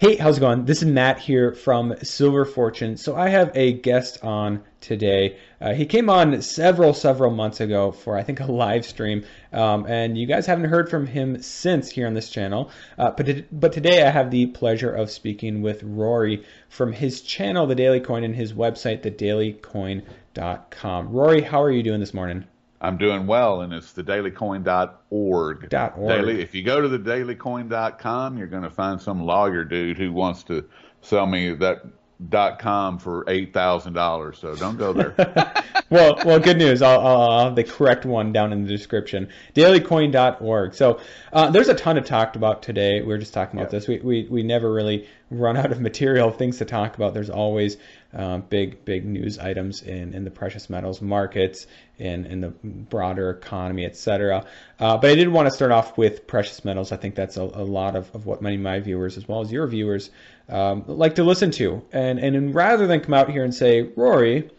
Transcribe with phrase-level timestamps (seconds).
[0.00, 0.64] Hey, how's it going?
[0.64, 2.96] This is Matt here from Silver Fortune.
[2.96, 5.38] So I have a guest on today.
[5.60, 9.86] Uh, he came on several, several months ago for I think a live stream, um,
[9.88, 12.70] and you guys haven't heard from him since here on this channel.
[12.96, 17.66] Uh, but but today I have the pleasure of speaking with Rory from his channel,
[17.66, 21.08] The Daily Coin, and his website, thedailycoin.com.
[21.08, 22.44] Rory, how are you doing this morning?
[22.80, 25.68] I'm doing well, and it's thedailycoin.org.
[25.68, 26.08] Dot org.
[26.08, 30.44] Daily, if you go to thedailycoin.com, you're going to find some lawyer dude who wants
[30.44, 30.64] to
[31.00, 31.84] sell me that
[32.28, 34.38] dot com for eight thousand dollars.
[34.38, 35.14] So don't go there.
[35.90, 36.82] well, well, good news.
[36.82, 39.28] I'll, I'll, have the correct one down in the description.
[39.54, 40.74] Dailycoin.org.
[40.74, 41.00] So
[41.32, 43.02] uh, there's a ton to talk about today.
[43.02, 43.78] We are just talking about yeah.
[43.78, 43.88] this.
[43.88, 47.14] We, we we never really run out of material things to talk about.
[47.14, 47.76] There's always
[48.12, 51.66] um, big big news items in in the precious metals markets
[51.98, 54.46] in in the broader economy, etc.
[54.78, 56.90] Uh, but I did want to start off with precious metals.
[56.90, 59.40] I think that's a, a lot of, of what many of my viewers, as well
[59.40, 60.10] as your viewers,
[60.48, 61.82] um, like to listen to.
[61.92, 64.50] And and rather than come out here and say, Rory,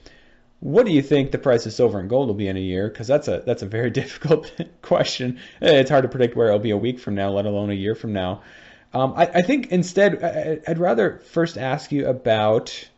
[0.60, 2.88] what do you think the price of silver and gold will be in a year?
[2.88, 4.52] Because that's a that's a very difficult
[4.84, 5.40] question.
[5.60, 7.96] It's hard to predict where it'll be a week from now, let alone a year
[7.96, 8.44] from now.
[8.92, 12.90] Um, I, I, think instead, I, would rather first ask you about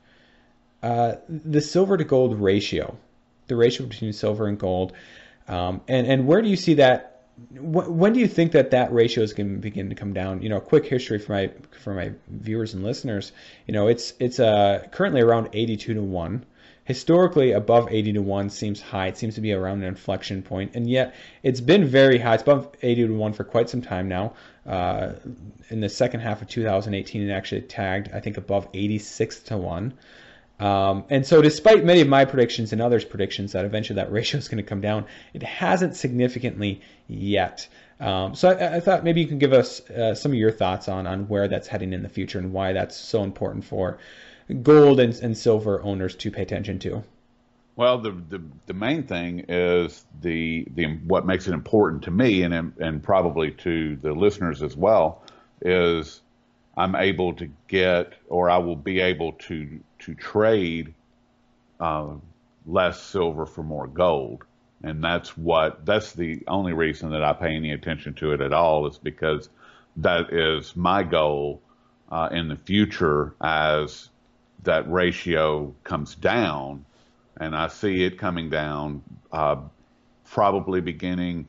[0.83, 2.97] uh, the silver to gold ratio,
[3.47, 4.93] the ratio between silver and gold,
[5.47, 7.11] um, and and where do you see that
[7.53, 10.41] when do you think that that ratio is going to begin to come down?
[10.41, 11.51] You know, a quick history for my
[11.83, 13.31] for my viewers and listeners.
[13.67, 16.45] You know, it's it's uh, currently around 82 to one.
[16.83, 19.07] Historically, above 80 to one seems high.
[19.07, 22.33] It seems to be around an inflection point, and yet it's been very high.
[22.33, 24.33] It's above 80 to one for quite some time now.
[24.65, 25.13] Uh,
[25.69, 29.93] in the second half of 2018, it actually tagged I think above 86 to one.
[30.61, 34.37] Um, and so, despite many of my predictions and others' predictions that eventually that ratio
[34.37, 37.67] is going to come down, it hasn't significantly yet.
[37.99, 40.87] Um, so, I, I, thought maybe you can give us uh, some of your thoughts
[40.87, 43.97] on on where that's heading in the future and why that's so important for
[44.61, 47.03] gold and, and silver owners to pay attention to.
[47.75, 52.43] Well, the, the, the main thing is the the what makes it important to me
[52.43, 55.23] and and probably to the listeners as well
[55.61, 56.21] is
[56.77, 60.93] I'm able to get or I will be able to to trade
[61.79, 62.15] uh,
[62.65, 64.45] less silver for more gold,
[64.83, 68.53] and that's what that's the only reason that I pay any attention to it at
[68.53, 69.49] all is because
[69.97, 71.61] that is my goal
[72.09, 74.09] uh, in the future as
[74.63, 76.85] that ratio comes down,
[77.37, 79.57] and I see it coming down uh,
[80.25, 81.47] probably beginning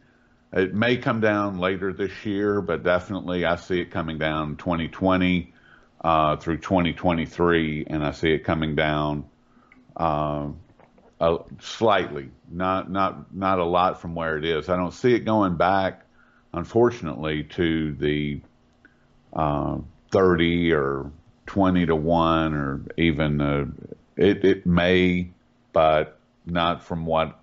[0.53, 5.53] it may come down later this year, but definitely I see it coming down 2020
[6.03, 9.25] uh, through 2023, and I see it coming down
[9.97, 10.49] uh,
[11.61, 14.69] slightly, not not not a lot from where it is.
[14.69, 16.05] I don't see it going back,
[16.53, 18.41] unfortunately, to the
[19.33, 19.79] uh,
[20.11, 21.11] 30 or
[21.47, 23.67] 20 to one, or even uh,
[24.17, 25.31] it it may,
[25.73, 27.39] but not from what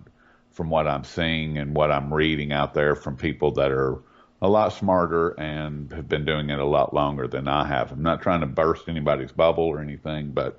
[0.60, 3.96] from what I'm seeing and what I'm reading out there from people that are
[4.42, 7.92] a lot smarter and have been doing it a lot longer than I have.
[7.92, 10.58] I'm not trying to burst anybody's bubble or anything, but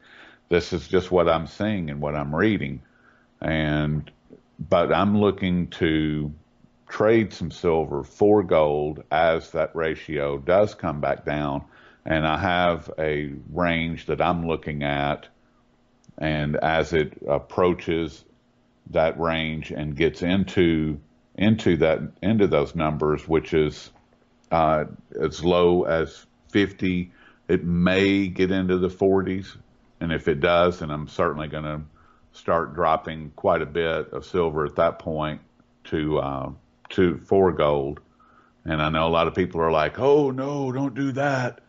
[0.50, 2.81] this is just what I'm seeing and what I'm reading.
[3.41, 4.09] And,
[4.57, 6.34] but I'm looking to
[6.90, 11.63] trade some silver for gold as that ratio does come back down.
[12.07, 15.28] And I have a range that I'm looking at.
[16.17, 18.25] And as it approaches
[18.89, 20.99] that range and gets into
[21.35, 23.91] into that into those numbers, which is
[24.51, 24.85] uh,
[25.19, 27.11] as low as 50.
[27.47, 29.57] It may get into the 40s,
[29.99, 31.81] and if it does, then I'm certainly going to
[32.33, 35.41] start dropping quite a bit of silver at that point
[35.85, 36.49] to uh,
[36.89, 37.99] to for gold.
[38.63, 41.61] And I know a lot of people are like, "Oh no, don't do that."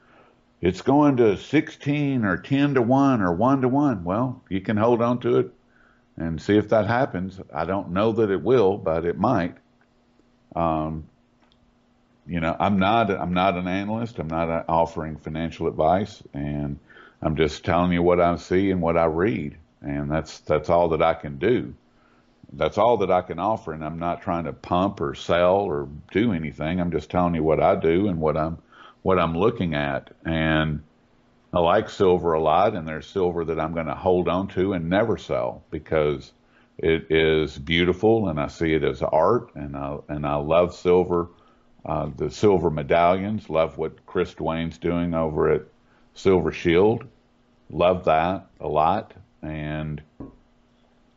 [0.60, 4.04] It's going to 16 or 10 to 1 or 1 to 1.
[4.04, 5.52] Well, you can hold on to it
[6.16, 7.40] and see if that happens.
[7.52, 9.56] I don't know that it will, but it might.
[10.54, 11.04] Um,
[12.26, 14.18] you know, I'm not I'm not an analyst.
[14.18, 16.78] I'm not uh, offering financial advice, and
[17.20, 20.88] I'm just telling you what I see and what I read, and that's that's all
[20.90, 21.74] that I can do.
[22.52, 25.88] That's all that I can offer, and I'm not trying to pump or sell or
[26.12, 26.80] do anything.
[26.80, 28.58] I'm just telling you what I do and what I'm
[29.02, 30.82] what I'm looking at, and
[31.52, 34.72] I like silver a lot, and there's silver that I'm going to hold on to
[34.72, 36.32] and never sell because
[36.78, 41.28] it is beautiful, and I see it as art, and I and I love silver,
[41.84, 43.50] uh, the silver medallions.
[43.50, 45.62] Love what Chris Duane's doing over at
[46.14, 47.04] Silver Shield.
[47.70, 49.12] Love that a lot,
[49.42, 50.02] and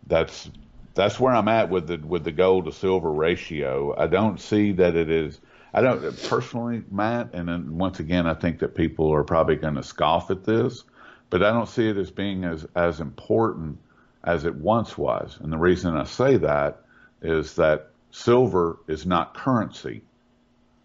[0.08, 0.50] that's
[0.96, 3.96] that's where I'm at with the with the gold to silver ratio.
[3.98, 5.40] I don't see that it is.
[5.75, 9.75] I don't personally, Matt, and then once again, I think that people are probably going
[9.75, 10.86] to scoff at this,
[11.30, 13.80] but I don't see it as being as as important
[14.24, 15.38] as it once was.
[15.42, 16.81] And the reason I say that
[17.22, 20.01] is that silver is not currency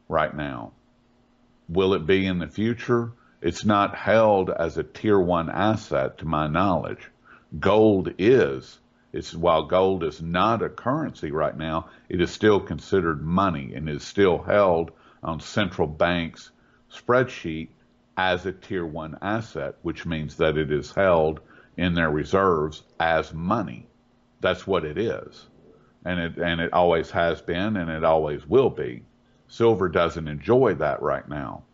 [0.08, 0.72] right now.
[1.68, 3.12] Will it be in the future?
[3.40, 7.08] It's not held as a tier one asset to my knowledge.
[7.60, 8.80] Gold is
[9.12, 13.88] it's while gold is not a currency right now, it is still considered money and
[13.88, 14.92] is still held
[15.22, 16.50] on central banks'
[16.92, 17.70] spreadsheet
[18.16, 21.40] as a tier one asset, which means that it is held
[21.76, 23.86] in their reserves as money.
[24.40, 25.46] That's what it is.
[26.04, 29.02] And it and it always has been and it always will be.
[29.48, 31.64] Silver doesn't enjoy that right now.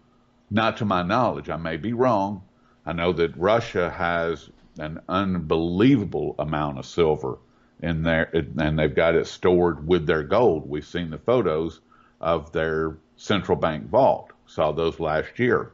[0.51, 1.51] Not to my knowledge.
[1.51, 2.43] I may be wrong.
[2.85, 4.49] I know that Russia has
[4.79, 7.39] an unbelievable amount of silver
[7.81, 10.69] in there, and they've got it stored with their gold.
[10.69, 11.81] We've seen the photos
[12.21, 14.33] of their central bank vault.
[14.47, 15.73] Saw those last year.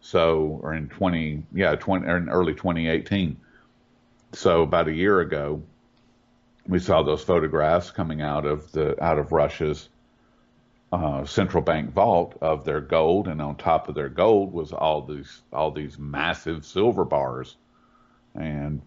[0.00, 3.36] So, or in 20, yeah, 20, or in early 2018.
[4.32, 5.62] So about a year ago,
[6.66, 9.88] we saw those photographs coming out of the out of Russia's
[10.92, 15.02] uh, central bank vault of their gold, and on top of their gold was all
[15.02, 17.56] these all these massive silver bars
[18.34, 18.82] and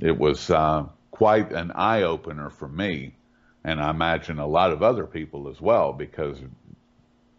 [0.00, 3.14] it was uh, quite an eye opener for me,
[3.64, 6.38] and I imagine a lot of other people as well, because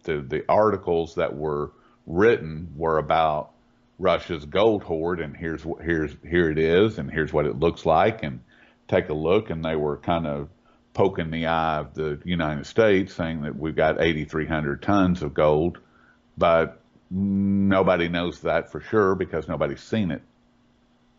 [0.03, 1.71] the the articles that were
[2.05, 3.51] written were about
[3.99, 8.23] Russia's gold hoard, and here's here's here it is, and here's what it looks like,
[8.23, 8.41] and
[8.87, 10.49] take a look, and they were kind of
[10.93, 15.77] poking the eye of the United States, saying that we've got 8,300 tons of gold,
[16.35, 20.23] but nobody knows that for sure because nobody's seen it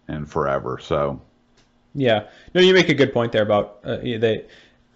[0.09, 0.79] and forever.
[0.83, 1.21] So,
[1.95, 4.47] yeah, no, you make a good point there about uh, they.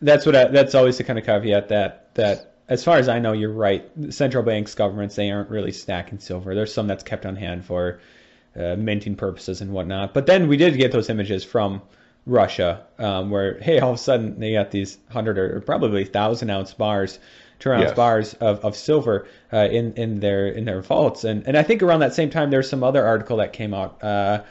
[0.00, 3.18] That's what I, that's always the kind of caveat that that as far as I
[3.18, 3.88] know, you're right.
[4.10, 6.54] Central banks, governments, they aren't really stacking silver.
[6.54, 8.00] There's some that's kept on hand for
[8.56, 10.14] uh, minting purposes and whatnot.
[10.14, 11.82] But then we did get those images from
[12.26, 16.50] Russia, um, where hey, all of a sudden they got these hundred or probably thousand
[16.50, 17.18] ounce bars,
[17.58, 17.94] two ounce yes.
[17.94, 21.82] bars of, of silver uh, in in their in their vaults, and and I think
[21.82, 24.02] around that same time there's some other article that came out.
[24.02, 24.42] Uh,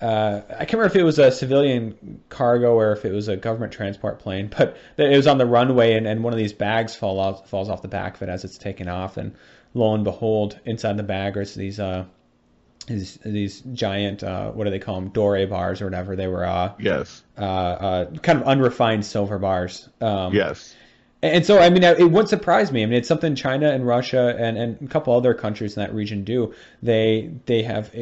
[0.00, 3.36] uh, I can't remember if it was a civilian cargo or if it was a
[3.36, 6.94] government transport plane, but it was on the runway and, and one of these bags
[6.94, 9.34] fall out, falls off the back of it as it's taken off, and
[9.74, 12.04] lo and behold, inside the bag are these uh,
[12.86, 16.44] these these giant uh, what do they call them Dore bars or whatever they were
[16.44, 17.22] uh, yes.
[17.36, 19.88] uh, uh, kind of unrefined silver bars.
[20.00, 20.74] Um, yes
[21.22, 22.82] and so I mean it wouldn't surprise me.
[22.82, 25.94] I mean it's something China and Russia and, and a couple other countries in that
[25.94, 26.54] region do.
[26.82, 27.92] They they have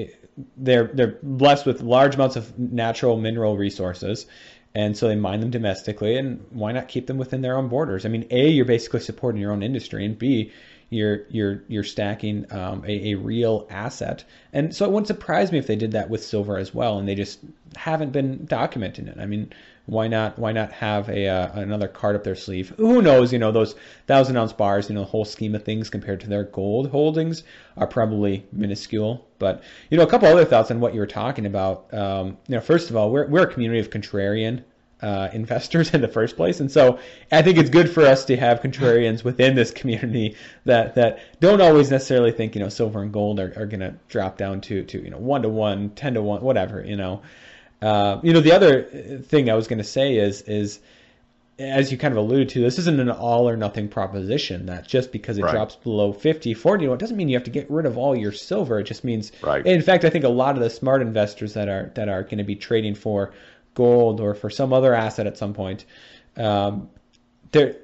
[0.57, 4.27] they're they're blessed with large amounts of natural mineral resources
[4.75, 8.05] and so they mine them domestically and why not keep them within their own borders?
[8.05, 10.53] I mean a you're basically supporting your own industry and b
[10.91, 14.25] you're you're you're stacking um, a, a real asset.
[14.53, 17.09] And so it wouldn't surprise me if they did that with silver as well and
[17.09, 17.41] they just
[17.77, 19.19] haven't been documenting it.
[19.19, 19.53] I mean
[19.87, 23.39] why not why not have a uh, another card up their sleeve who knows you
[23.39, 23.75] know those
[24.07, 27.45] thousand ounce bars you know the whole scheme of things compared to their gold holdings
[27.77, 31.47] are probably minuscule but you know a couple other thoughts on what you were talking
[31.47, 34.63] about um, you know first of all we're, we're a community of contrarian
[35.03, 36.61] uh, investors in the first place.
[36.61, 36.99] And so
[37.31, 41.61] I think it's good for us to have contrarians within this community that, that don't
[41.61, 44.85] always necessarily think, you know, silver and gold are, are going to drop down to,
[44.85, 47.23] to, you know, one to one, 10 to one, whatever, you know.
[47.83, 50.81] Uh, you know, the other thing I was going to say is is
[51.59, 55.11] as you kind of alluded to, this isn't an all or nothing proposition that just
[55.11, 55.53] because it right.
[55.53, 57.97] drops below 50, 40, you know, it doesn't mean you have to get rid of
[57.97, 58.79] all your silver.
[58.79, 59.65] It just means, right.
[59.65, 62.39] in fact, I think a lot of the smart investors that are that are going
[62.39, 63.33] to be trading for
[63.75, 65.87] gold or for some other asset at some point,
[66.37, 66.91] um,
[67.53, 67.77] they're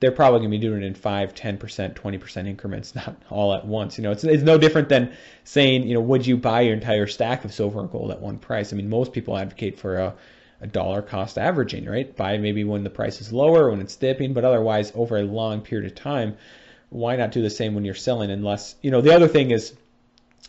[0.00, 3.66] they're probably going to be doing it in 5, 10%, 20% increments, not all at
[3.66, 3.98] once.
[3.98, 7.06] You know, it's, it's no different than saying, you know, would you buy your entire
[7.06, 8.72] stack of silver and gold at one price?
[8.72, 10.14] I mean, most people advocate for a,
[10.60, 12.14] a dollar cost averaging, right?
[12.14, 15.60] Buy maybe when the price is lower, when it's dipping, but otherwise over a long
[15.60, 16.36] period of time,
[16.90, 19.74] why not do the same when you're selling unless, you know, the other thing is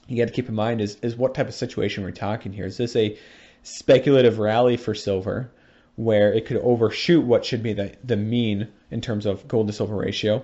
[0.07, 2.65] you got to keep in mind is, is what type of situation we're talking here.
[2.65, 3.17] Is this a
[3.63, 5.49] speculative rally for silver?
[5.95, 9.73] where it could overshoot what should be the, the mean in terms of gold to
[9.73, 10.43] silver ratio?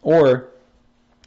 [0.00, 0.48] Or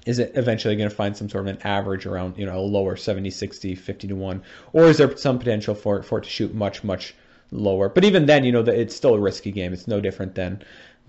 [0.08, 2.62] is it eventually going to find some sort of an average around, you know, a
[2.62, 4.44] lower 70, 60, 50 to 1?
[4.74, 7.14] Or is there some potential for, for it to shoot much, much
[7.52, 7.90] lower.
[7.90, 9.74] But even then, you know, that it's still a risky game.
[9.74, 10.64] It's no different than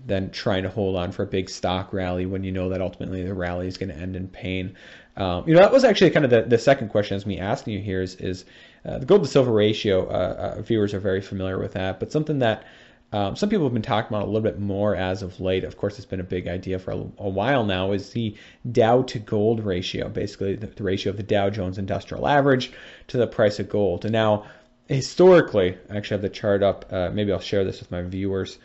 [0.05, 3.21] than trying to hold on for a big stock rally when you know that ultimately
[3.21, 4.73] the rally is going to end in pain.
[5.17, 7.73] Um, you know, that was actually kind of the, the second question as me asking
[7.73, 8.45] you here is, is
[8.85, 10.07] uh, the gold to silver ratio.
[10.07, 12.63] Uh, uh, viewers are very familiar with that, but something that
[13.11, 15.63] um, some people have been talking about a little bit more as of late.
[15.63, 17.91] Of course, it's been a big idea for a, a while now.
[17.91, 18.35] Is the
[18.71, 22.71] Dow to gold ratio, basically the, the ratio of the Dow Jones Industrial Average
[23.07, 24.05] to the price of gold.
[24.05, 24.45] And now,
[24.87, 26.85] historically, I actually have the chart up.
[26.91, 28.59] Uh, maybe I'll share this with my viewers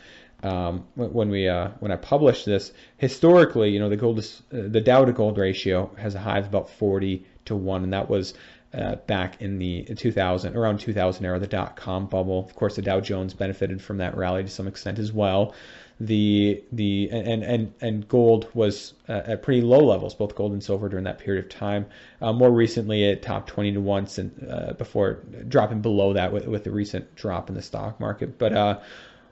[0.45, 4.67] um, when we uh, when I published this, historically, you know, the gold is, uh,
[4.67, 8.09] the Dow to gold ratio has a high of about 40 to one, and that
[8.09, 8.35] was
[8.75, 12.39] uh, back in the 2000 around 2000 era, the dot com bubble.
[12.39, 15.53] Of course, the Dow Jones benefited from that rally to some extent as well.
[15.99, 20.61] The the and and and gold was uh, at pretty low levels, both gold and
[20.61, 21.85] silver during that period of time.
[22.21, 26.47] Uh, more recently, it topped 20 to one, and uh, before dropping below that with,
[26.47, 28.37] with the recent drop in the stock market.
[28.37, 28.83] But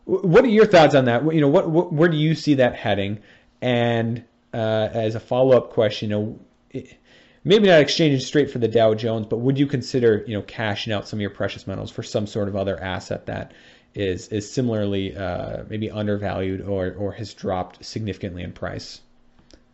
[0.06, 1.34] what are your thoughts on that?
[1.34, 3.20] You know, what, what where do you see that heading?
[3.62, 4.24] And
[4.54, 6.16] uh, as a follow up question, you
[6.74, 6.84] know,
[7.44, 10.94] maybe not exchanging straight for the Dow Jones, but would you consider you know cashing
[10.94, 13.54] out some of your precious metals for some sort of other asset that
[13.94, 19.02] is is similarly uh, maybe undervalued or or has dropped significantly in price?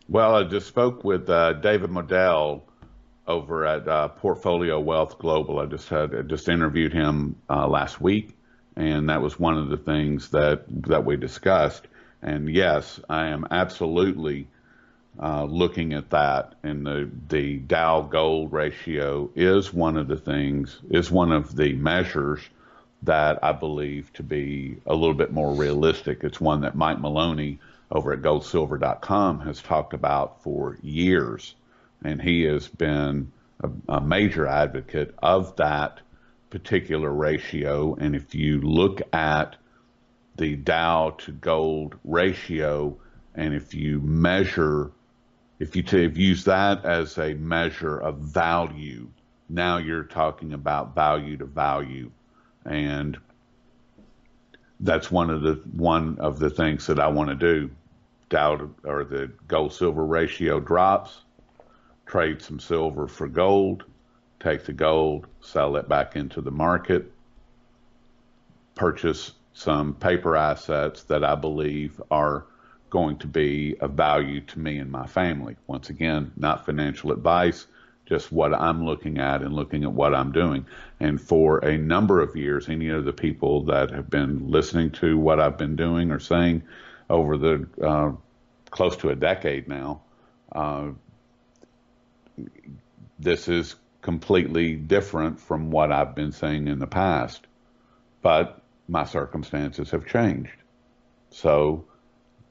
[0.08, 2.62] Well, I just spoke with uh, David Modell
[3.26, 5.60] over at uh, Portfolio Wealth Global.
[5.60, 8.36] I just had I just interviewed him uh, last week
[8.76, 11.86] and that was one of the things that that we discussed.
[12.22, 14.48] And yes, I am absolutely
[15.18, 20.78] uh, looking at that, and the the Dow Gold ratio is one of the things
[20.90, 22.40] is one of the measures
[23.02, 26.22] that I believe to be a little bit more realistic.
[26.22, 27.58] It's one that Mike Maloney
[27.90, 31.54] over at goldsilver.com has talked about for years,
[32.04, 36.00] and he has been a, a major advocate of that
[36.50, 37.94] particular ratio.
[37.94, 39.56] And if you look at
[40.36, 42.96] the Dow to gold ratio,
[43.34, 44.90] and if you measure,
[45.60, 49.06] if you t- use that as a measure of value,
[49.50, 52.10] now you're talking about value to value.
[52.64, 53.18] And
[54.80, 57.70] that's one of the one of the things that I want to do.
[58.30, 61.20] Dow or the gold silver ratio drops,
[62.06, 63.84] trade some silver for gold,
[64.38, 67.12] take the gold, sell it back into the market,
[68.76, 72.46] purchase some paper assets that I believe are
[72.90, 75.56] going to be of value to me and my family.
[75.66, 77.66] Once again, not financial advice,
[78.06, 80.66] just what I'm looking at and looking at what I'm doing.
[80.98, 85.16] And for a number of years, any of the people that have been listening to
[85.16, 86.64] what I've been doing or saying
[87.08, 88.12] over the uh,
[88.70, 90.02] close to a decade now,
[90.52, 90.88] uh,
[93.18, 97.46] this is completely different from what I've been saying in the past.
[98.22, 100.56] But my circumstances have changed.
[101.30, 101.84] So,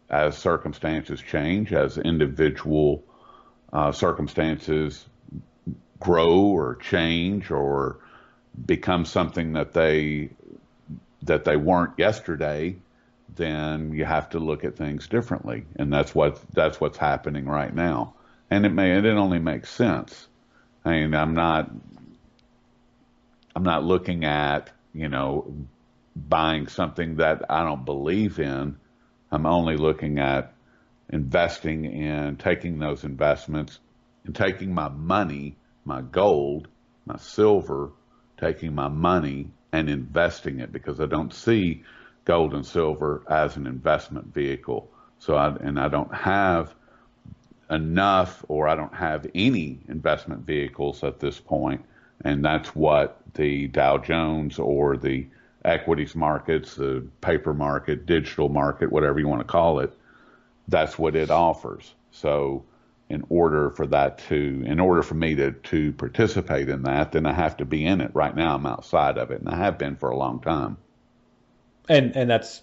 [0.09, 3.03] as circumstances change, as individual
[3.71, 5.05] uh, circumstances
[5.99, 7.99] grow or change or
[8.65, 10.29] become something that they
[11.23, 12.75] that they weren't yesterday,
[13.35, 17.73] then you have to look at things differently, and that's what that's what's happening right
[17.73, 18.13] now.
[18.49, 20.27] And it may it only makes sense
[20.85, 21.69] I mean, I'm not,
[23.55, 25.53] I'm not looking at, you know,
[26.15, 28.77] buying something that I don't believe in.
[29.31, 30.53] I'm only looking at
[31.09, 33.79] investing in taking those investments
[34.25, 35.55] and taking my money,
[35.85, 36.67] my gold,
[37.05, 37.91] my silver,
[38.39, 41.83] taking my money and investing it because I don't see
[42.25, 44.89] gold and silver as an investment vehicle.
[45.19, 46.73] So I, and I don't have
[47.69, 51.85] enough or I don't have any investment vehicles at this point,
[52.23, 55.27] and that's what the Dow Jones or the
[55.69, 59.93] equities markets, the paper market, digital market, whatever you want to call it,
[60.67, 61.93] that's what it offers.
[62.11, 62.65] So
[63.09, 67.25] in order for that to in order for me to to participate in that, then
[67.25, 68.11] I have to be in it.
[68.13, 70.77] Right now I'm outside of it and I have been for a long time.
[71.87, 72.61] And and that's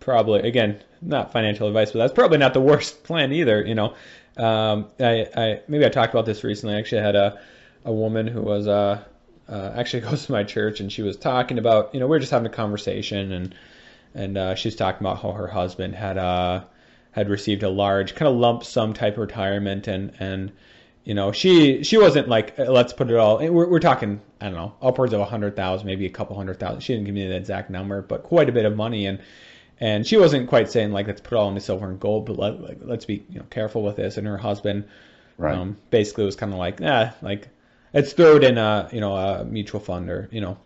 [0.00, 3.64] probably again not financial advice, but that's probably not the worst plan either.
[3.64, 3.94] You know,
[4.36, 6.74] um, I, I maybe I talked about this recently.
[6.74, 7.40] I actually had a
[7.84, 9.02] a woman who was uh,
[9.48, 12.18] uh, actually goes to my church, and she was talking about you know we were
[12.18, 13.54] just having a conversation, and
[14.14, 16.64] and uh, she was talking about how her husband had uh
[17.12, 20.52] had received a large kind of lump sum type retirement, and and
[21.04, 23.38] you know she she wasn't like let's put it all.
[23.38, 26.60] We're we're talking I don't know upwards of a hundred thousand, maybe a couple hundred
[26.60, 26.80] thousand.
[26.80, 29.20] She didn't give me the exact number, but quite a bit of money, and
[29.78, 32.38] and she wasn't quite saying like let's put it all into silver and gold, but
[32.38, 34.16] let, like, let's be you know careful with this.
[34.16, 34.84] And her husband,
[35.38, 35.54] right.
[35.54, 37.48] um, basically was kind of like, yeah, like
[37.92, 40.58] let's throw it in a you know a mutual fund or you know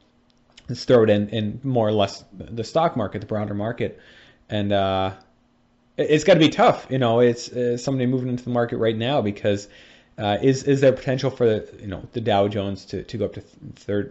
[0.70, 4.00] let's throw it in in more or less the stock market, the broader market,
[4.48, 5.12] and uh,
[5.98, 6.86] it's got to be tough.
[6.88, 9.68] You know, it's uh, somebody moving into the market right now because
[10.16, 13.34] uh, is is there potential for you know the Dow Jones to, to go up
[13.34, 13.40] to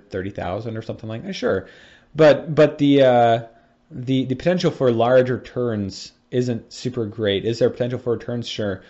[0.10, 1.34] thirty thousand or something like that?
[1.34, 1.68] Sure,
[2.16, 3.44] but but the uh,
[3.90, 7.46] the the potential for large returns isn't super great.
[7.46, 8.48] Is there potential for returns?
[8.48, 8.84] Sure,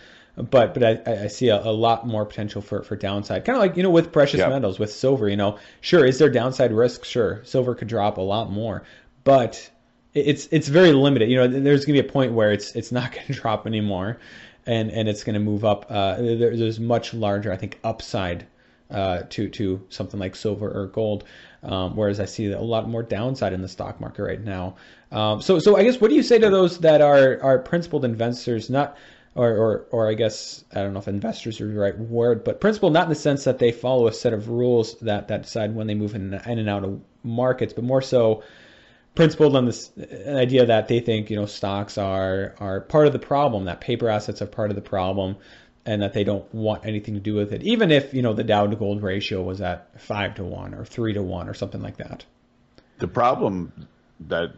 [0.44, 3.46] but but I, I see a, a lot more potential for, for downside.
[3.46, 4.50] Kind of like you know with precious yep.
[4.50, 5.28] metals, with silver.
[5.28, 7.04] You know, sure, is there downside risk?
[7.04, 8.84] Sure, silver could drop a lot more,
[9.24, 9.70] but
[10.14, 11.30] it's it's very limited.
[11.30, 14.20] You know, there's gonna be a point where it's it's not gonna drop anymore,
[14.66, 15.86] and and it's gonna move up.
[15.90, 18.48] Uh, there, there's much larger, I think, upside
[18.90, 21.26] uh, to to something like silver or gold.
[21.62, 24.76] Um, whereas I see a lot more downside in the stock market right now.
[25.12, 28.06] Um, so so I guess what do you say to those that are are principled
[28.06, 28.96] investors, not
[29.40, 32.60] or, or, or I guess I don't know if investors are the right word, but
[32.60, 35.74] principled not in the sense that they follow a set of rules that, that decide
[35.74, 38.44] when they move in, in and out of markets, but more so
[39.16, 39.92] principled on this
[40.28, 44.10] idea that they think you know stocks are are part of the problem, that paper
[44.10, 45.38] assets are part of the problem,
[45.86, 48.44] and that they don't want anything to do with it, even if you know the
[48.44, 51.82] Dow to gold ratio was at five to one or three to one or something
[51.82, 52.26] like that.
[52.98, 53.88] The problem
[54.28, 54.52] that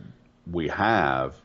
[0.52, 1.36] we have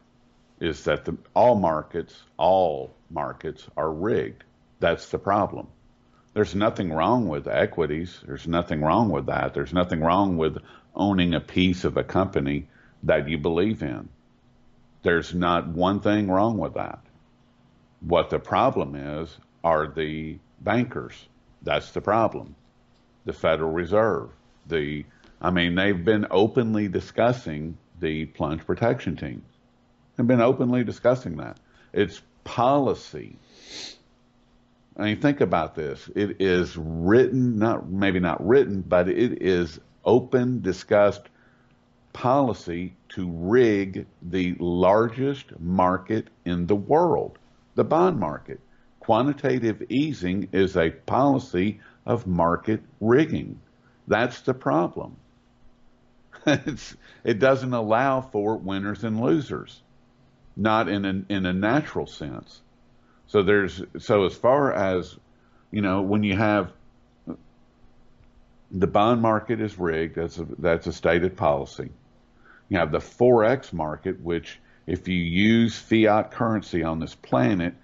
[0.59, 4.45] is that the, all markets, all markets are rigged.
[4.81, 5.69] That's the problem.
[6.35, 8.21] There's nothing wrong with equities.
[8.27, 9.55] There's nothing wrong with that.
[9.55, 10.59] There's nothing wrong with
[10.95, 12.69] owning a piece of a company
[13.05, 14.09] that you believe in.
[15.03, 16.99] There's not one thing wrong with that.
[18.01, 19.35] What the problem is
[19.65, 21.15] are the bankers.
[21.63, 22.55] That's the problem.
[23.25, 24.31] The Federal Reserve.
[24.67, 25.05] The
[25.41, 29.45] I mean, they've been openly discussing the plunge protection team.
[30.17, 31.59] They've been openly discussing that.
[31.93, 33.37] It's policy.
[34.97, 36.09] I mean, think about this.
[36.15, 41.29] It is written, not maybe not written, but it is open, discussed
[42.15, 47.39] policy to rig the largest market in the world,
[47.75, 48.61] the bond market.
[49.01, 53.61] Quantitative easing is a policy of market rigging.
[54.09, 55.17] That's the problem.
[56.47, 59.83] it doesn't allow for winners and losers
[60.57, 62.61] not in a, in a natural sense.
[63.27, 65.17] So there's so as far as
[65.71, 66.73] you know when you have
[68.71, 71.91] the bond market is rigged that's a, that's a stated policy.
[72.69, 77.75] You have the forex market, which if you use fiat currency on this planet,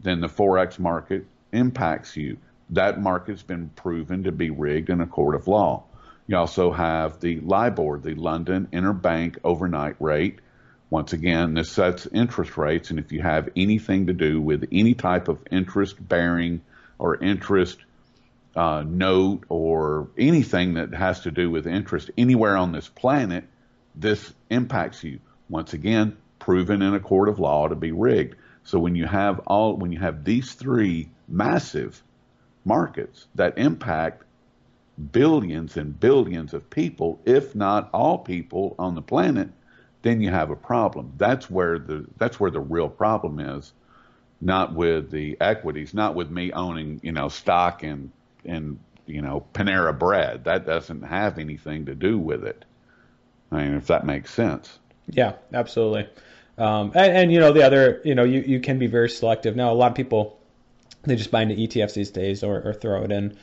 [0.00, 2.38] then the forex market impacts you.
[2.70, 5.84] That market's been proven to be rigged in a court of law.
[6.26, 10.40] You also have the LIBOR, the London Interbank Overnight Rate,
[10.92, 14.92] once again, this sets interest rates, and if you have anything to do with any
[14.92, 16.60] type of interest bearing
[16.98, 17.78] or interest
[18.54, 23.44] uh, note or anything that has to do with interest anywhere on this planet,
[23.94, 25.18] this impacts you.
[25.48, 28.36] Once again, proven in a court of law to be rigged.
[28.64, 32.02] So when you have all, when you have these three massive
[32.66, 34.24] markets that impact
[35.10, 39.48] billions and billions of people, if not all people on the planet,
[40.02, 41.12] then you have a problem.
[41.16, 43.72] That's where the that's where the real problem is,
[44.40, 48.10] not with the equities, not with me owning you know stock and
[48.44, 50.44] in you know Panera Bread.
[50.44, 52.64] That doesn't have anything to do with it.
[53.50, 54.78] I mean, if that makes sense.
[55.08, 56.08] Yeah, absolutely.
[56.58, 59.56] Um, and, and you know the other, you know, you, you can be very selective.
[59.56, 60.38] Now a lot of people
[61.04, 63.36] they just buy into ETFs these days or, or throw it in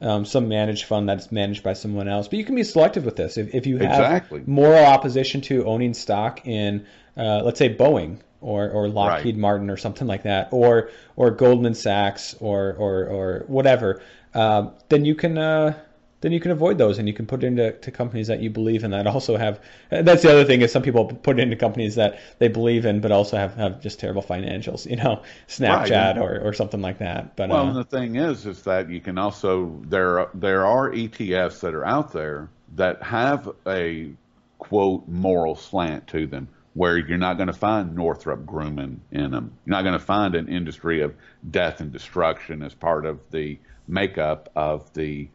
[0.00, 2.28] um, some managed fund that's managed by someone else.
[2.28, 3.36] But you can be selective with this.
[3.36, 4.42] If, if you have exactly.
[4.46, 6.86] moral opposition to owning stock in,
[7.16, 9.40] uh, let's say, Boeing or, or Lockheed right.
[9.40, 14.02] Martin or something like that, or or Goldman Sachs or or, or whatever,
[14.34, 15.78] uh, then you can uh,
[16.20, 18.50] then you can avoid those and you can put it into to companies that you
[18.50, 21.56] believe in that also have that's the other thing is some people put it into
[21.56, 25.90] companies that they believe in but also have, have just terrible financials you know snapchat
[25.90, 26.18] right.
[26.18, 29.18] or, or something like that but well uh, the thing is is that you can
[29.18, 34.10] also there there are etfs that are out there that have a
[34.58, 39.52] quote moral slant to them where you're not going to find Northrop Grumman in them.
[39.64, 41.14] You're not going to find an industry of
[41.50, 45.28] death and destruction as part of the makeup of the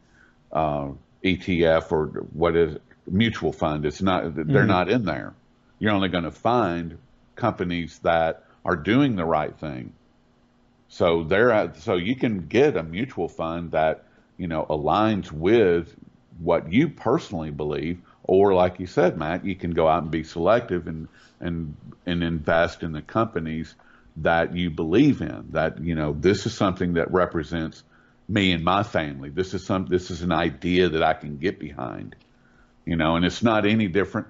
[0.55, 0.87] uh,
[1.23, 3.85] ETF or what is mutual fund.
[3.85, 4.67] It's not they're mm-hmm.
[4.67, 5.33] not in there.
[5.77, 6.97] You're only going to find
[7.35, 9.93] companies that are doing the right thing.
[10.87, 14.05] So they're at, so you can get a mutual fund that
[14.37, 15.93] you know aligns with
[16.39, 20.23] what you personally believe, or like you said, Matt, you can go out and be
[20.23, 23.75] selective and and and invest in the companies
[24.17, 25.49] that you believe in.
[25.51, 27.83] That you know this is something that represents
[28.27, 29.29] me and my family.
[29.29, 29.85] This is some.
[29.87, 32.15] This is an idea that I can get behind.
[32.85, 34.27] you know, and it's not any different.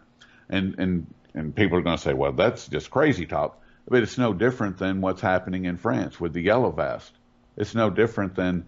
[0.50, 3.62] And and and people are going to say, well, that's just crazy talk.
[3.88, 7.12] But it's no different than what's happening in France with the yellow vest.
[7.58, 8.68] It's no different than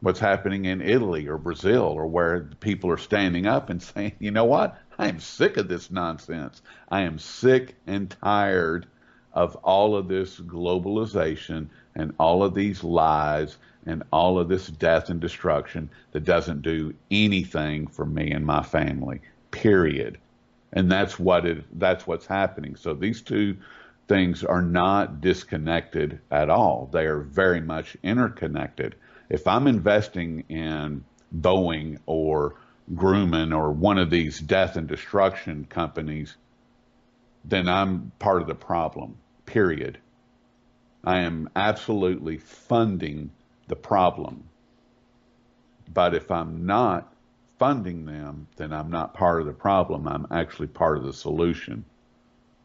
[0.00, 4.30] what's happening in Italy or Brazil or where people are standing up and saying, you
[4.30, 4.78] know what?
[4.98, 6.62] I am sick of this nonsense.
[6.90, 8.86] I am sick and tired
[9.32, 15.08] of all of this globalization and all of these lies and all of this death
[15.08, 19.20] and destruction that doesn't do anything for me and my family.
[19.50, 20.18] Period.
[20.72, 22.76] And that's what it that's what's happening.
[22.76, 23.56] So these two
[24.08, 26.88] things are not disconnected at all.
[26.92, 28.94] They are very much interconnected.
[29.28, 32.56] If I'm investing in Boeing or
[32.94, 36.36] Grumman or one of these death and destruction companies,
[37.44, 39.98] then I'm part of the problem, period.
[41.04, 43.30] I am absolutely funding
[43.68, 44.44] the problem.
[45.92, 47.12] But if I'm not
[47.58, 50.06] funding them, then I'm not part of the problem.
[50.06, 51.84] I'm actually part of the solution.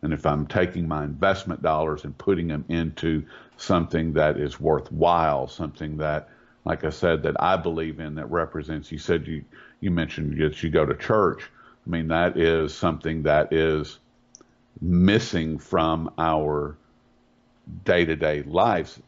[0.02, 3.24] And if I'm taking my investment dollars and putting them into
[3.58, 6.30] something that is worthwhile, something that,
[6.66, 9.46] like I said, that I believe in that represents, you said you,
[9.80, 11.50] you mentioned that you go to church.
[11.86, 14.00] I mean, that is something that is
[14.82, 16.76] missing from our
[17.86, 19.00] day to day lives,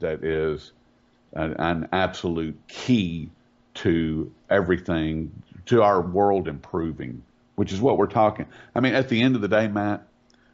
[0.00, 0.72] that is
[1.34, 3.30] an, an absolute key
[3.74, 5.32] to everything,
[5.66, 7.22] to our world improving,
[7.56, 8.46] which is what we're talking.
[8.74, 10.06] I mean, at the end of the day, Matt,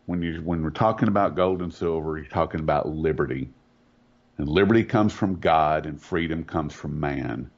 [0.06, 3.50] when you when we're talking about gold and silver, you're talking about liberty.
[4.38, 7.50] And liberty comes from God and freedom comes from man.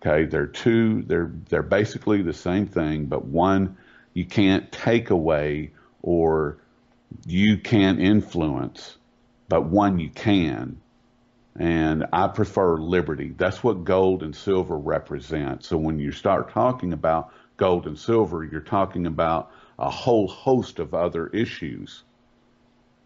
[0.00, 3.76] Okay, they're two, they're they're basically the same thing, but one
[4.14, 5.70] you can't take away
[6.02, 6.58] or
[7.26, 8.96] you can't influence,
[9.48, 10.80] but one you can.
[11.58, 13.34] And I prefer liberty.
[13.36, 15.64] That's what gold and silver represent.
[15.64, 20.78] So when you start talking about gold and silver, you're talking about a whole host
[20.78, 22.04] of other issues,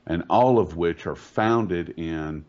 [0.07, 2.45] and all of which are founded in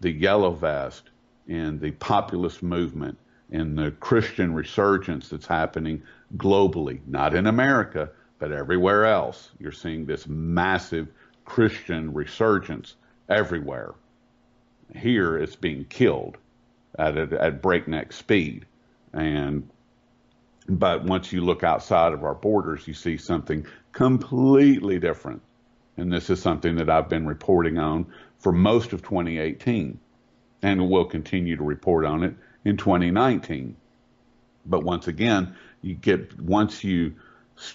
[0.00, 1.10] the yellow vest,
[1.48, 3.18] in the populist movement,
[3.50, 6.02] in the Christian resurgence that's happening
[6.36, 9.50] globally, not in America, but everywhere else.
[9.58, 11.08] You're seeing this massive
[11.44, 12.94] Christian resurgence
[13.28, 13.94] everywhere.
[14.94, 16.38] Here it's being killed
[16.98, 18.66] at, a, at breakneck speed.
[19.12, 19.68] And
[20.68, 25.40] but once you look outside of our borders, you see something completely different.
[25.96, 28.06] And this is something that I've been reporting on
[28.38, 29.98] for most of 2018
[30.62, 33.76] and will continue to report on it in 2019.
[34.66, 37.14] But once again, you get once you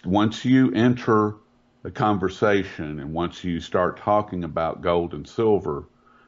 [0.05, 1.35] once you enter
[1.83, 5.85] a conversation and once you start talking about gold and silver,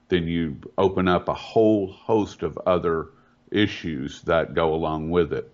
[0.08, 3.10] then you open up a whole host of other
[3.52, 5.52] issues that go along with it.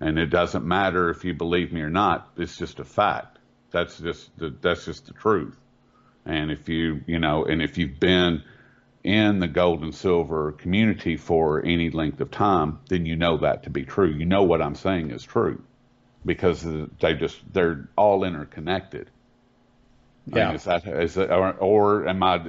[0.00, 2.30] And it doesn't matter if you believe me or not.
[2.36, 3.38] It's just a fact.
[3.70, 5.58] That's just the, that's just the truth.
[6.24, 8.42] And if you you know, and if you've been
[9.04, 13.62] in the gold and silver community for any length of time, then you know that
[13.62, 14.10] to be true.
[14.10, 15.62] You know what I'm saying is true
[16.24, 16.66] because
[17.00, 19.10] they just they're all interconnected.
[20.26, 20.42] Yeah.
[20.42, 22.40] I mean, is that is that, or, or am I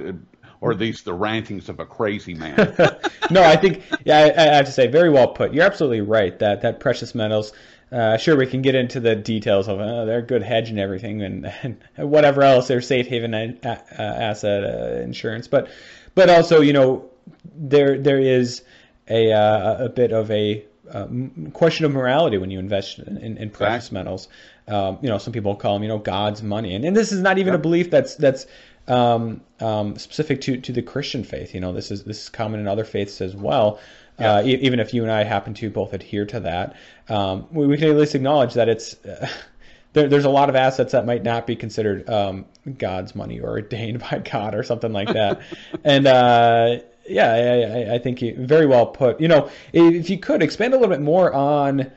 [0.60, 2.56] or at least the rantings of a crazy man.
[3.30, 5.52] no, I think yeah, I, I, have to say, very well put.
[5.52, 7.52] You're absolutely right that that precious metals.
[7.90, 11.22] Uh, sure, we can get into the details of uh, they're good hedge and everything,
[11.22, 15.68] and, and whatever else, they're safe haven uh, asset uh, insurance, but
[16.14, 17.08] but also you know
[17.54, 18.62] there there is
[19.08, 23.36] a uh, a bit of a um, question of morality when you invest in, in,
[23.36, 24.28] in precious metals.
[24.66, 27.20] Um, you know, some people call them, you know, God's money, and, and this is
[27.20, 28.46] not even a belief that's that's
[28.88, 31.54] um, um, specific to, to the Christian faith.
[31.54, 33.78] You know, this is this is common in other faiths as well.
[34.18, 34.34] Yeah.
[34.34, 36.76] Uh, e- even if you and I happen to both adhere to that,
[37.08, 39.28] um, we, we, can at least acknowledge that it's uh,
[39.92, 42.46] there, there's a lot of assets that might not be considered um,
[42.78, 45.40] God's money or ordained by God or something like that.
[45.84, 49.20] and uh, yeah, I, I think you, very well put.
[49.20, 51.90] You know, if you could expand a little bit more on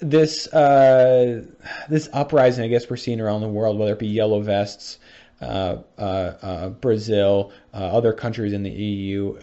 [0.00, 1.44] this uh,
[1.88, 4.98] this uprising, I guess we're seeing around the world, whether it be yellow vests
[5.40, 9.36] uh, uh, uh, Brazil, other countries in the EU,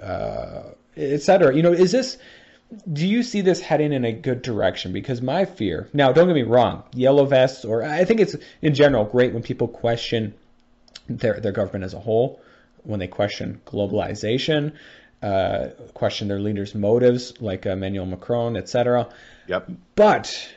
[0.97, 1.55] etc.
[1.55, 2.17] You know, is this?
[2.91, 4.91] Do you see this heading in a good direction?
[4.91, 8.73] Because my fear now, don't get me wrong, yellow vests, or I think it's in
[8.73, 10.33] general great when people question
[11.07, 12.41] their their government as a whole,
[12.83, 14.73] when they question globalization,
[15.21, 19.09] uh, question their leaders' motives, like Emmanuel Macron, etc.
[19.47, 19.71] Yep.
[19.95, 20.53] But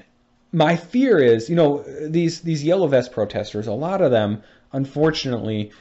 [0.52, 4.42] my fear is, you know, these these yellow vest protesters, a lot of them
[4.72, 5.72] unfortunately,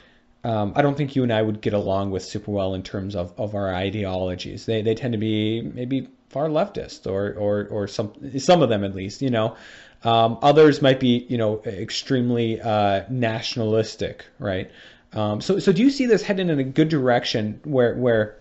[0.43, 3.15] um, I don't think you and I would get along with super well in terms
[3.15, 4.65] of, of our ideologies.
[4.65, 8.83] They, they tend to be maybe far leftist or, or, or some, some of them
[8.83, 9.55] at least, you know.
[10.03, 14.69] Um, others might be, you know, extremely uh, nationalistic, right?
[15.13, 18.37] Um, so, so do you see this heading in a good direction where where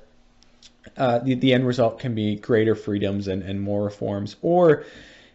[0.96, 4.84] uh, the, the end result can be greater freedoms and, and more reforms, or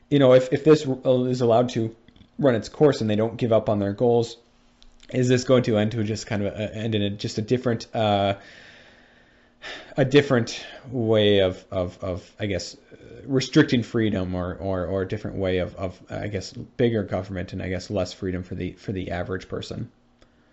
[0.10, 1.96] you know, if, if this is allowed to
[2.38, 4.38] run its course and they don't give up on their goals,
[5.14, 7.42] is this going to end to just kind of a, end in a, just a
[7.42, 8.36] different uh,
[9.96, 12.76] a different way of, of, of I guess
[13.26, 17.62] restricting freedom or, or, or a different way of, of I guess bigger government and
[17.62, 19.92] I guess less freedom for the for the average person.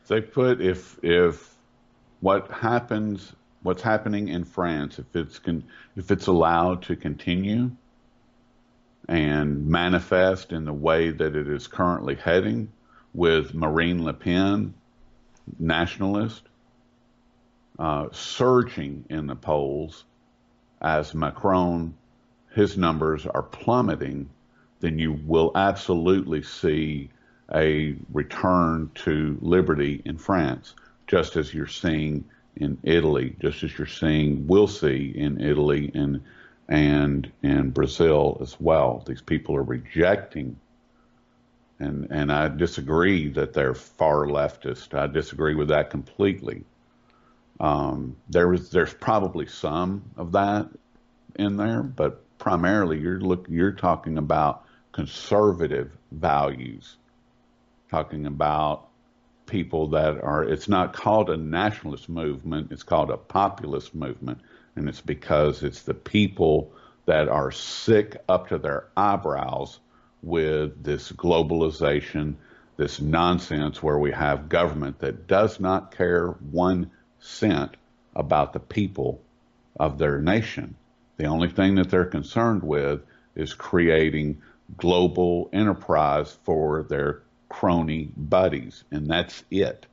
[0.08, 1.54] They put if if
[2.20, 3.32] what happens
[3.68, 5.62] what's happening in France if it's con,
[5.94, 7.70] if it's allowed to continue
[9.06, 12.72] and manifest in the way that it is currently heading
[13.12, 14.72] with Marine Le Pen,
[15.58, 16.44] nationalist,
[17.78, 20.04] uh, surging in the polls
[20.80, 21.94] as Macron,
[22.54, 24.30] his numbers are plummeting,
[24.80, 27.10] then you will absolutely see
[27.54, 30.74] a return to liberty in France,
[31.06, 32.24] just as you're seeing
[32.58, 36.22] in Italy, just as you're seeing, will see in Italy and
[36.68, 39.02] and in Brazil as well.
[39.06, 40.58] These people are rejecting,
[41.78, 44.92] and and I disagree that they're far leftist.
[44.92, 46.64] I disagree with that completely.
[47.60, 50.68] Um, there was there's probably some of that
[51.36, 56.96] in there, but primarily you're look you're talking about conservative values,
[57.90, 58.87] talking about
[59.48, 60.44] people that are.
[60.44, 64.38] It's not called a nationalist movement; it's called a populist movement
[64.78, 66.72] and it's because it's the people
[67.06, 69.80] that are sick up to their eyebrows
[70.22, 72.34] with this globalization,
[72.76, 77.76] this nonsense where we have government that does not care one cent
[78.14, 79.20] about the people
[79.80, 80.76] of their nation.
[81.16, 83.00] The only thing that they're concerned with
[83.34, 84.42] is creating
[84.76, 89.86] global enterprise for their crony buddies, and that's it.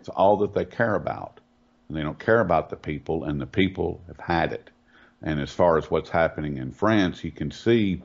[0.00, 1.40] It's all that they care about
[1.88, 4.70] and they don't care about the people, and the people have had it.
[5.22, 8.02] And as far as what's happening in France, you can see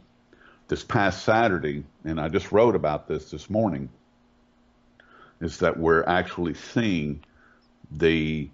[0.67, 3.89] this past Saturday, and I just wrote about this this morning,
[5.41, 7.23] is that we're actually seeing
[7.91, 8.49] the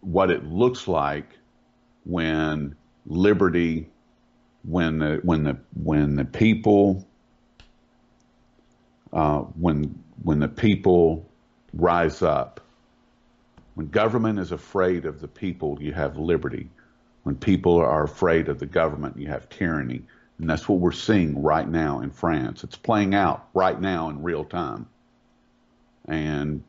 [0.00, 1.38] what it looks like
[2.04, 2.74] when
[3.06, 3.90] liberty,
[4.62, 7.06] when the when the when the people
[9.14, 11.26] uh, when when the people
[11.72, 12.60] rise up
[13.74, 16.68] when government is afraid of the people, you have liberty.
[17.24, 20.02] When people are afraid of the government, you have tyranny.
[20.38, 22.64] And that's what we're seeing right now in France.
[22.64, 24.86] It's playing out right now in real time.
[26.06, 26.62] And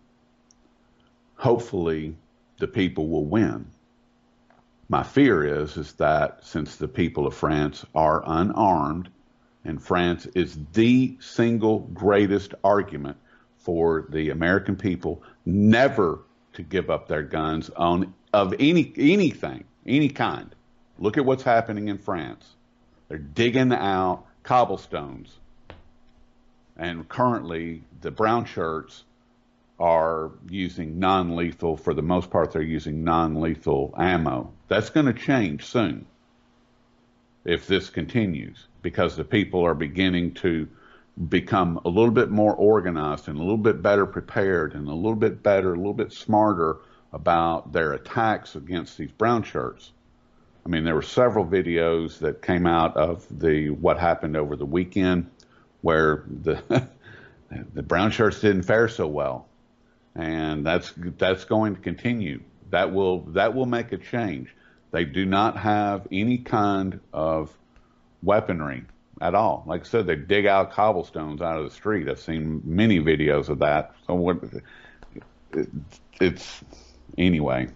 [1.36, 2.16] hopefully
[2.58, 3.68] the people will win.
[4.88, 9.10] My fear is is that since the people of France are unarmed
[9.65, 13.17] and France is the single greatest argument
[13.58, 16.19] for the American people never
[16.54, 20.54] to give up their guns on of any anything, any kind.
[20.99, 22.45] Look at what's happening in France.
[23.10, 25.36] They're digging out cobblestones.
[26.78, 29.04] And currently the brown shirts
[29.80, 34.54] are using non-lethal for the most part they're using non-lethal ammo.
[34.67, 36.06] That's going to change soon
[37.43, 40.67] if this continues because the people are beginning to
[41.28, 45.15] become a little bit more organized and a little bit better prepared and a little
[45.15, 46.78] bit better, a little bit smarter
[47.12, 49.91] about their attacks against these brown shirts.
[50.63, 54.67] I mean, there were several videos that came out of the what happened over the
[54.67, 55.32] weekend
[55.82, 56.62] where the
[57.74, 59.48] the brown shirts didn't fare so well,
[60.13, 62.39] and that's that's going to continue.
[62.69, 64.54] That will that will make a change.
[64.91, 67.52] They do not have any kind of
[68.26, 68.84] weaponry
[69.22, 69.64] at all.
[69.66, 72.10] Like I said, they dig out cobblestones out of the street.
[72.10, 73.96] I've seen many videos of that.
[74.08, 74.38] So what,
[75.54, 75.70] it,
[76.20, 76.62] it's
[77.18, 77.70] anyway.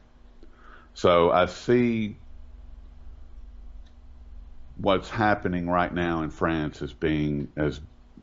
[0.93, 2.17] So I see
[4.77, 7.79] what's happening right now in France as being as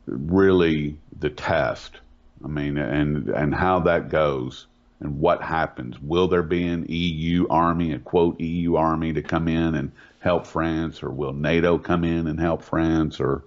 [0.06, 2.00] really the test.
[2.44, 4.66] I mean, and and how that goes
[5.00, 6.00] and what happens.
[6.00, 10.46] Will there be an EU army, a quote EU army, to come in and help
[10.46, 13.44] France, or will NATO come in and help France, or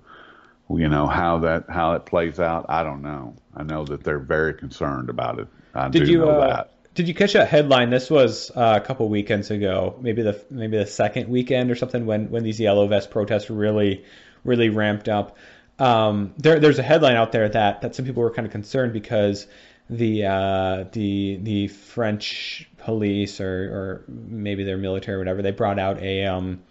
[0.70, 2.68] you know how that how it plays out?
[2.70, 3.36] I don't know.
[3.56, 5.48] I know that they're very concerned about it.
[5.74, 6.72] I did do you, know uh, that.
[6.94, 7.90] Did you catch that headline?
[7.90, 12.06] This was uh, a couple weekends ago, maybe the maybe the second weekend or something
[12.06, 14.06] when when these yellow vest protests really
[14.44, 15.38] really ramped up.
[15.80, 18.94] Um, there, there's a headline out there that that some people were kind of concerned
[18.94, 19.48] because
[19.90, 25.80] the uh, the the French police or or maybe their military or whatever they brought
[25.80, 26.62] out a um,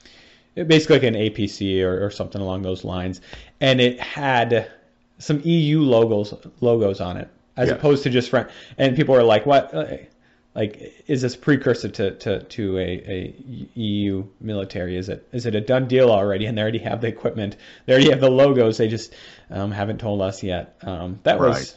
[0.54, 3.20] basically like an APC or, or something along those lines,
[3.60, 4.70] and it had
[5.18, 7.74] some EU logos logos on it as Yeah.
[7.74, 8.48] opposed to just front.
[8.76, 9.74] And people were like, "What?
[9.74, 9.96] Uh,
[10.54, 13.34] Like, is this precursor to, to, to a, a
[13.74, 14.96] EU military?
[14.96, 16.46] Is it is it a done deal already?
[16.46, 18.76] And they already have the equipment, they already have the logos.
[18.78, 19.14] They just
[19.50, 20.76] um, haven't told us yet.
[20.82, 21.76] Um, that was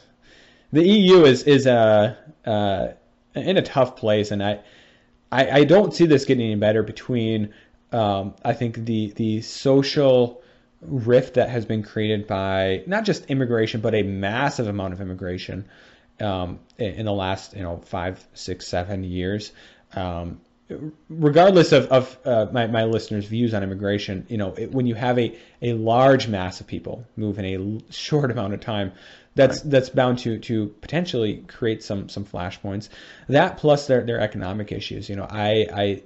[0.72, 2.14] The EU is is uh,
[2.46, 2.88] uh,
[3.34, 4.60] in a tough place, and I,
[5.30, 7.52] I I don't see this getting any better between
[7.92, 10.42] um, I think the the social
[10.80, 15.64] rift that has been created by not just immigration but a massive amount of immigration
[16.20, 19.52] um, in, in the last you know five six seven years.
[19.94, 20.40] Um,
[21.08, 24.94] regardless of, of uh, my, my listeners' views on immigration, you know, it, when you
[24.94, 28.92] have a, a large mass of people move in a short amount of time,
[29.34, 32.90] that's that's bound to to potentially create some some flashpoints.
[33.28, 35.08] That plus their their economic issues.
[35.08, 36.02] You know, I I.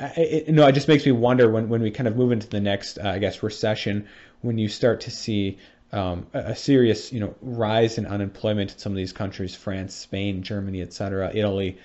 [0.00, 2.48] I it, know, it just makes me wonder when, when we kind of move into
[2.48, 4.08] the next, uh, I guess, recession,
[4.40, 5.58] when you start to see
[5.92, 10.42] um, a, serious, you know, rise in unemployment in some of these countries, France, Spain,
[10.42, 11.78] Germany, et cetera, Italy,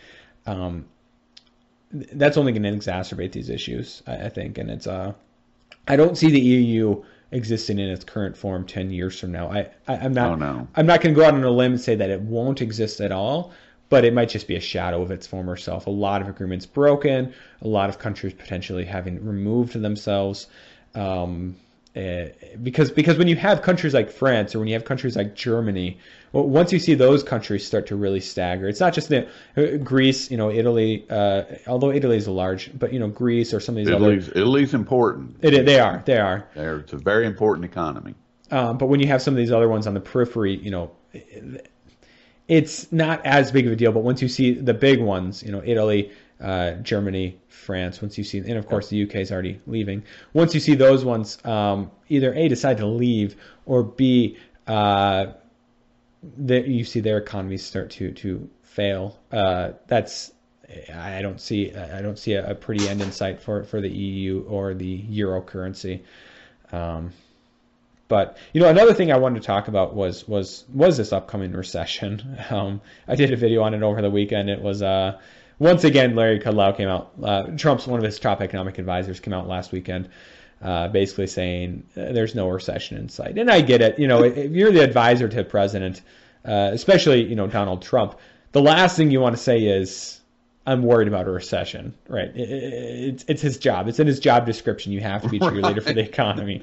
[0.45, 0.85] um,
[1.91, 4.57] that's only going to exacerbate these issues, I, I think.
[4.57, 5.13] And it's, uh,
[5.87, 9.49] I don't see the EU existing in its current form 10 years from now.
[9.49, 10.67] I, I I'm not, Oh, no.
[10.75, 13.01] I'm not going to go out on a limb and say that it won't exist
[13.01, 13.51] at all,
[13.89, 15.87] but it might just be a shadow of its former self.
[15.87, 20.47] A lot of agreements broken, a lot of countries potentially having removed themselves.
[20.95, 21.55] Um,
[21.97, 22.29] eh,
[22.61, 25.97] because because when you have countries like France or when you have countries like Germany,
[26.31, 29.77] well, once you see those countries start to really stagger, it's not just the uh,
[29.83, 31.05] Greece, you know, Italy.
[31.09, 34.29] Uh, although Italy is a large, but you know, Greece or some of these Italy's,
[34.29, 34.39] other.
[34.39, 35.37] Italy's important.
[35.41, 36.47] It, they are, they are.
[36.55, 38.15] They're, it's a very important economy.
[38.51, 40.91] Um, but when you have some of these other ones on the periphery, you know,
[42.47, 43.91] it's not as big of a deal.
[43.91, 48.23] But once you see the big ones, you know, Italy, uh, Germany, France, once you
[48.23, 50.03] see, and of course the UK is already leaving.
[50.33, 55.27] Once you see those ones, um, either A, decide to leave, or B, uh,
[56.37, 59.17] that you see their economies start to to fail.
[59.31, 60.31] Uh, that's
[60.93, 63.89] I don't see I don't see a, a pretty end in sight for for the
[63.89, 66.03] EU or the euro currency.
[66.71, 67.13] Um,
[68.07, 71.51] but you know, another thing I wanted to talk about was was was this upcoming
[71.51, 72.37] recession.
[72.49, 74.49] Um, I did a video on it over the weekend.
[74.49, 75.19] It was uh,
[75.59, 77.11] once again Larry Kudlow came out.
[77.21, 80.09] Uh, Trump's one of his top economic advisors came out last weekend,
[80.61, 83.37] uh, basically saying uh, there's no recession in sight.
[83.37, 83.99] And I get it.
[83.99, 86.01] You know, if you're the advisor to a president,
[86.45, 88.19] uh, especially you know Donald Trump,
[88.51, 90.19] the last thing you want to say is
[90.65, 92.29] I'm worried about a recession, right?
[92.35, 92.73] It, it,
[93.13, 93.87] it's, it's his job.
[93.87, 94.91] It's in his job description.
[94.91, 96.61] You have to be a cheerleader for the economy.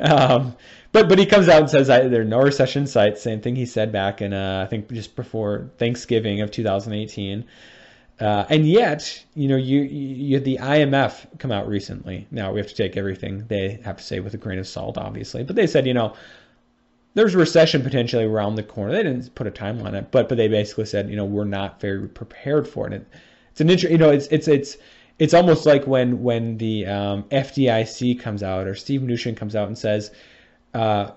[0.00, 0.56] Um,
[0.90, 3.18] but but he comes out and says I, there's no recession in sight.
[3.18, 7.44] Same thing he said back in uh, I think just before Thanksgiving of 2018.
[8.20, 12.28] Uh, and yet, you know, you, you the IMF come out recently.
[12.30, 14.96] Now we have to take everything they have to say with a grain of salt,
[14.96, 15.42] obviously.
[15.42, 16.14] But they said, you know,
[17.14, 18.92] there's recession potentially around the corner.
[18.92, 21.44] They didn't put a timeline on it, but but they basically said, you know, we're
[21.44, 22.92] not very prepared for it.
[22.92, 23.06] And
[23.50, 24.76] it's an inter- you know, it's it's it's
[25.18, 29.68] it's almost like when when the um, FDIC comes out or Steve Mnuchin comes out
[29.68, 30.12] and says,
[30.72, 31.10] uh,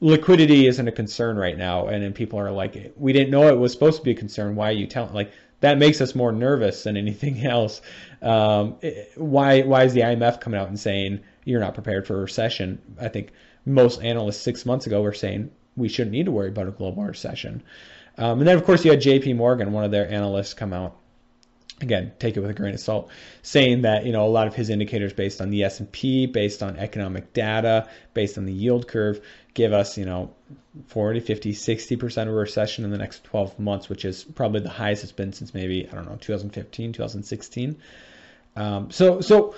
[0.00, 3.58] liquidity isn't a concern right now, and then people are like, we didn't know it
[3.58, 4.54] was supposed to be a concern.
[4.54, 5.14] Why are you telling?
[5.14, 7.80] Like that makes us more nervous than anything else.
[8.22, 12.16] Um, it- why why is the IMF coming out and saying you're not prepared for
[12.18, 12.80] a recession?
[13.00, 13.32] I think
[13.66, 17.02] most analysts six months ago were saying we shouldn't need to worry about a global
[17.02, 17.62] recession.
[18.16, 19.32] Um, and then of course you had J.P.
[19.32, 20.96] Morgan, one of their analysts, come out
[21.80, 23.10] again take it with a grain of salt
[23.42, 26.76] saying that you know a lot of his indicators based on the S&P based on
[26.76, 29.20] economic data based on the yield curve
[29.54, 30.32] give us you know
[30.86, 34.70] 40 50 60% of a recession in the next 12 months which is probably the
[34.70, 37.76] highest it's been since maybe i don't know 2015 2016
[38.56, 39.56] um, so so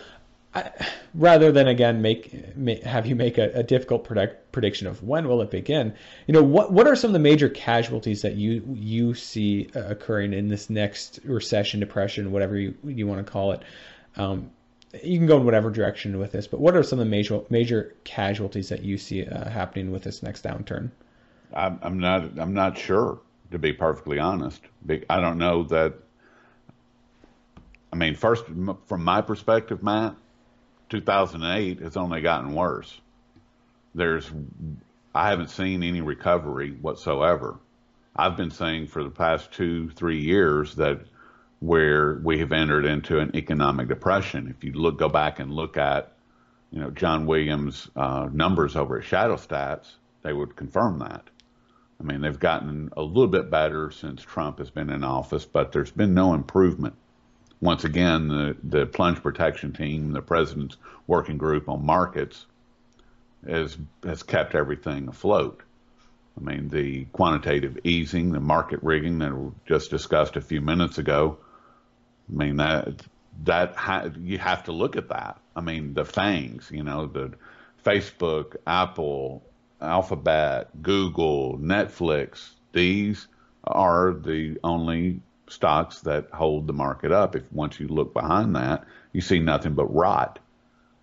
[1.15, 5.29] Rather than again make, ma have you make a, a difficult predict, prediction of when
[5.29, 5.95] will it begin,
[6.27, 9.81] you know what what are some of the major casualties that you you see uh,
[9.87, 13.63] occurring in this next recession, depression, whatever you you want to call it.
[14.17, 14.51] Um,
[15.03, 17.41] you can go in whatever direction with this, but what are some of the major
[17.51, 20.91] major casualties that you see uh, happening with this next downturn?
[21.55, 22.39] I'm, I'm not.
[22.39, 24.63] I'm not sure, to be perfectly honest.
[25.09, 25.95] I don't know that.
[27.93, 30.17] I mean, first, from my perspective, Matt,
[30.89, 33.01] 2008 has only gotten worse.
[33.95, 34.31] There's,
[35.15, 37.59] I haven't seen any recovery whatsoever.
[38.15, 41.01] I've been saying for the past two, three years that
[41.61, 44.55] where we have entered into an economic depression.
[44.57, 46.13] If you look, go back and look at,
[46.71, 49.87] you know, John Williams' uh, numbers over at Shadow Stats,
[50.23, 51.25] they would confirm that.
[51.99, 55.73] I mean, they've gotten a little bit better since Trump has been in office, but
[55.73, 56.95] there's been no improvement.
[57.61, 60.77] Once again, the, the plunge protection team, the president's
[61.07, 62.47] working group on markets,
[63.47, 65.63] has has kept everything afloat.
[66.37, 70.99] I mean, the quantitative easing, the market rigging that we just discussed a few minutes
[70.99, 71.39] ago.
[72.31, 73.03] I mean that
[73.45, 75.39] that ha- you have to look at that.
[75.55, 77.33] I mean, the FANGs, you know, the
[77.85, 79.43] Facebook, Apple,
[79.81, 82.51] Alphabet, Google, Netflix.
[82.73, 83.29] These
[83.65, 87.37] are the only stocks that hold the market up.
[87.37, 90.39] If once you look behind that, you see nothing but rot.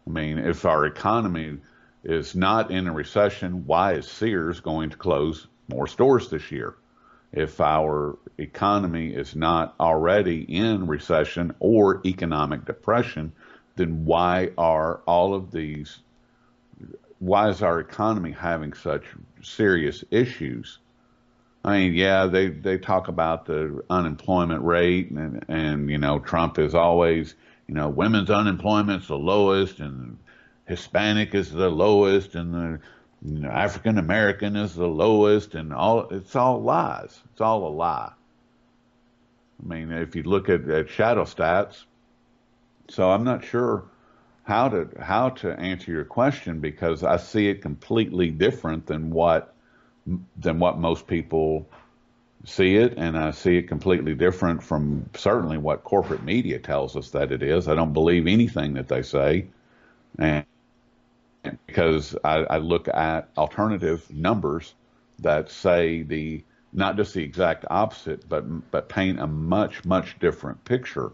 [0.06, 1.60] I mean, if our economy
[2.04, 6.76] is not in a recession, why is Sears going to close more stores this year?
[7.32, 13.32] If our economy is not already in recession or economic depression,
[13.76, 16.00] then why are all of these,
[17.20, 19.06] why is our economy having such
[19.42, 20.80] serious issues?
[21.66, 26.60] I mean, yeah, they, they talk about the unemployment rate and, and, you know, Trump
[26.60, 27.36] is always,
[27.68, 30.18] you know, women's unemployment's the lowest and
[30.66, 32.80] Hispanic is the lowest and the
[33.26, 37.22] you know, African American is the lowest and all, it's all lies.
[37.32, 38.12] It's all a lie.
[39.62, 41.86] I mean, if you look at, at Shadow Stats,
[42.90, 43.86] so I'm not sure
[44.44, 49.53] how to, how to answer your question because I see it completely different than what
[50.38, 51.68] than what most people
[52.46, 57.12] see it, and I see it completely different from certainly what corporate media tells us
[57.12, 57.68] that it is.
[57.68, 59.48] I don't believe anything that they say,
[60.20, 60.46] and
[61.68, 64.76] because I, I look at alternative numbers
[65.20, 66.44] that say the
[66.74, 71.12] not just the exact opposite, but but paint a much much different picture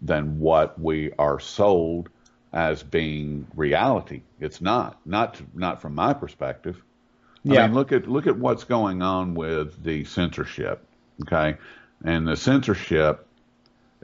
[0.00, 2.08] than what we are sold
[2.52, 4.22] as being reality.
[4.40, 6.82] It's not not not from my perspective.
[7.44, 7.64] Yeah.
[7.64, 10.86] I mean, look at look at what's going on with the censorship.
[11.22, 11.56] Okay,
[12.04, 13.26] and the censorship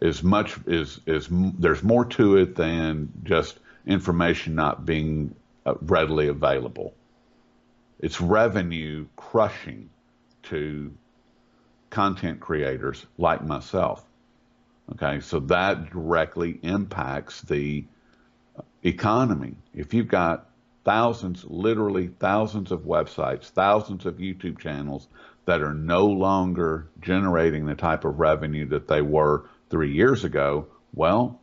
[0.00, 5.34] is much is is there's more to it than just information not being
[5.66, 6.94] uh, readily available.
[8.00, 9.90] It's revenue crushing
[10.44, 10.92] to
[11.90, 14.04] content creators like myself.
[14.92, 17.84] Okay, so that directly impacts the
[18.82, 19.54] economy.
[19.74, 20.47] If you've got
[20.88, 25.06] thousands, literally thousands of websites, thousands of YouTube channels
[25.44, 30.66] that are no longer generating the type of revenue that they were three years ago,
[30.94, 31.38] well,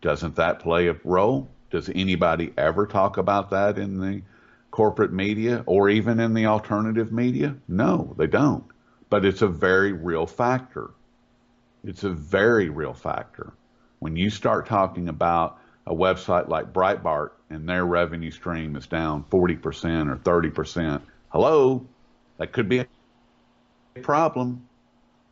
[0.00, 1.50] doesn't that play a role?
[1.70, 4.22] Does anybody ever talk about that in the
[4.70, 7.56] corporate media or even in the alternative media?
[7.68, 8.64] No, they don't.
[9.10, 10.88] But it's a very real factor.
[11.84, 13.52] It's a very real factor.
[13.98, 15.58] When you start talking about
[15.88, 21.86] a website like Breitbart and their revenue stream is down 40% or 30%, hello,
[22.36, 22.86] that could be a
[24.02, 24.68] problem,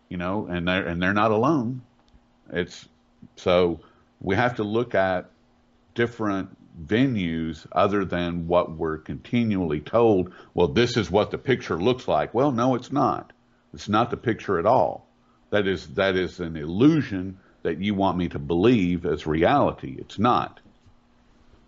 [0.08, 1.82] you know, and they're, and they're not alone.
[2.50, 2.88] It's
[3.36, 3.80] so
[4.20, 5.30] we have to look at
[5.94, 10.32] different venues other than what we're continually told.
[10.54, 12.32] Well, this is what the picture looks like.
[12.32, 13.32] Well, no, it's not.
[13.74, 15.06] It's not the picture at all.
[15.50, 19.96] That is that is an illusion that you want me to believe as reality.
[19.98, 20.60] It's not.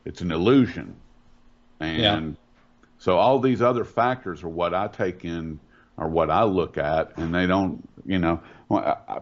[0.05, 0.95] It's an illusion.
[1.81, 2.21] And yeah.
[2.99, 5.59] so all these other factors are what I take in
[5.97, 8.41] or what I look at, and they don't, you know,
[8.71, 9.19] I,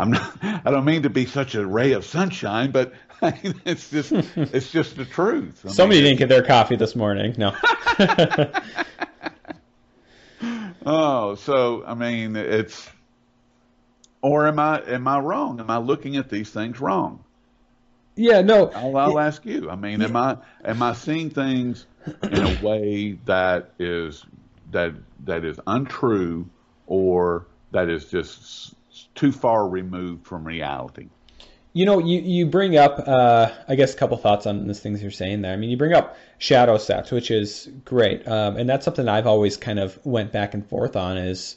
[0.00, 4.10] am not, I don't mean to be such a ray of sunshine, but it's just,
[4.36, 5.62] it's just the truth.
[5.64, 7.36] I Somebody mean, didn't get their coffee this morning.
[7.38, 7.54] No.
[10.84, 12.90] oh, so I mean, it's,
[14.22, 15.60] or am I am I wrong?
[15.60, 17.22] Am I looking at these things wrong?
[18.14, 18.70] Yeah, no.
[18.74, 19.70] I'll, I'll ask you.
[19.70, 21.86] I mean, am I am I seeing things
[22.22, 24.24] in a way that is
[24.70, 24.92] that
[25.24, 26.48] that is untrue
[26.86, 28.74] or that is just
[29.14, 31.08] too far removed from reality?
[31.74, 35.00] You know, you, you bring up, uh, I guess, a couple thoughts on these things
[35.00, 35.54] you're saying there.
[35.54, 39.26] I mean, you bring up Shadow Stats, which is great, um, and that's something I've
[39.26, 41.16] always kind of went back and forth on.
[41.16, 41.56] Is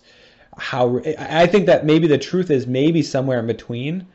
[0.58, 4.08] how I think that maybe the truth is maybe somewhere in between.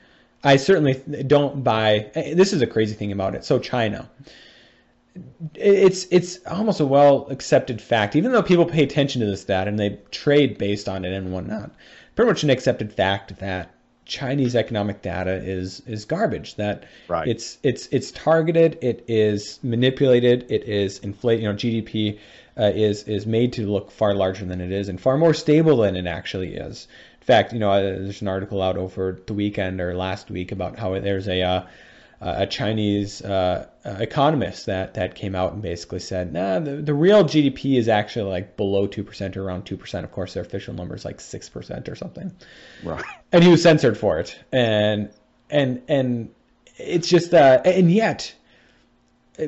[0.42, 0.94] I certainly
[1.26, 2.10] don't buy.
[2.14, 3.44] This is a crazy thing about it.
[3.44, 4.08] So China,
[5.54, 9.68] it's it's almost a well accepted fact, even though people pay attention to this data
[9.68, 11.70] and they trade based on it and whatnot.
[12.16, 13.74] Pretty much an accepted fact that
[14.10, 16.56] Chinese economic data is is garbage.
[16.56, 17.28] That right.
[17.28, 21.42] it's it's it's targeted, it is manipulated, it is inflated.
[21.44, 22.18] You know, GDP
[22.58, 25.78] uh, is is made to look far larger than it is and far more stable
[25.78, 26.88] than it actually is.
[27.20, 30.52] In fact, you know, uh, there's an article out over the weekend or last week
[30.52, 31.62] about how there's a uh,
[32.20, 37.24] a Chinese uh, economist that that came out and basically said, nah, the, the real
[37.24, 40.04] GDP is actually like below two percent or around two percent.
[40.04, 42.30] Of course, their official number is like six percent or something.
[42.84, 43.04] Right.
[43.32, 44.38] And he was censored for it.
[44.52, 45.10] And
[45.48, 46.34] and and
[46.76, 48.34] it's just uh, and yet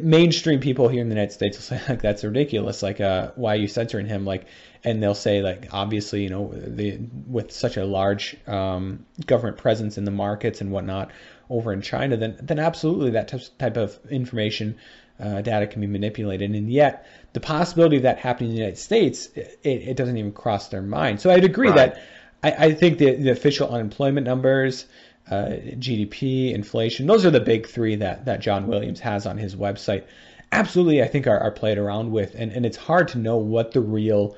[0.00, 2.82] mainstream people here in the United States will say like that's ridiculous.
[2.82, 4.24] Like, uh, why are you censoring him?
[4.24, 4.46] Like,
[4.84, 9.98] and they'll say like obviously you know the with such a large um, government presence
[9.98, 11.10] in the markets and whatnot
[11.50, 14.76] over in China, then then absolutely that type of information
[15.20, 18.78] uh, data can be manipulated, and yet the possibility of that happening in the United
[18.78, 21.20] States it, it doesn't even cross their mind.
[21.20, 21.94] So I'd agree right.
[21.94, 22.02] that
[22.42, 24.86] I, I, think the, the official unemployment numbers.
[25.30, 29.54] Uh, GDP, inflation, those are the big three that, that John Williams has on his
[29.54, 30.04] website.
[30.50, 33.72] Absolutely, I think are, are played around with, and, and it's hard to know what
[33.72, 34.36] the real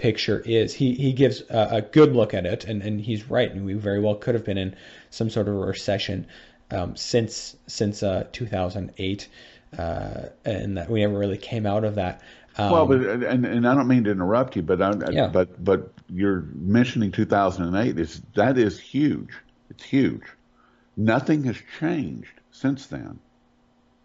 [0.00, 0.72] picture is.
[0.72, 3.50] He he gives a, a, good look at it, and, and he's right.
[3.50, 4.74] And we very well could have been in
[5.10, 6.26] some sort of a recession
[6.70, 9.28] um, since since uh, 2008,
[9.78, 12.22] uh, and that we never really came out of that.
[12.56, 15.28] Um, well, but and, and I don't mean to interrupt you, but I, yeah.
[15.28, 19.30] but but you're mentioning 2008 is that is huge.
[19.80, 20.24] It's huge.
[20.94, 23.18] Nothing has changed since then.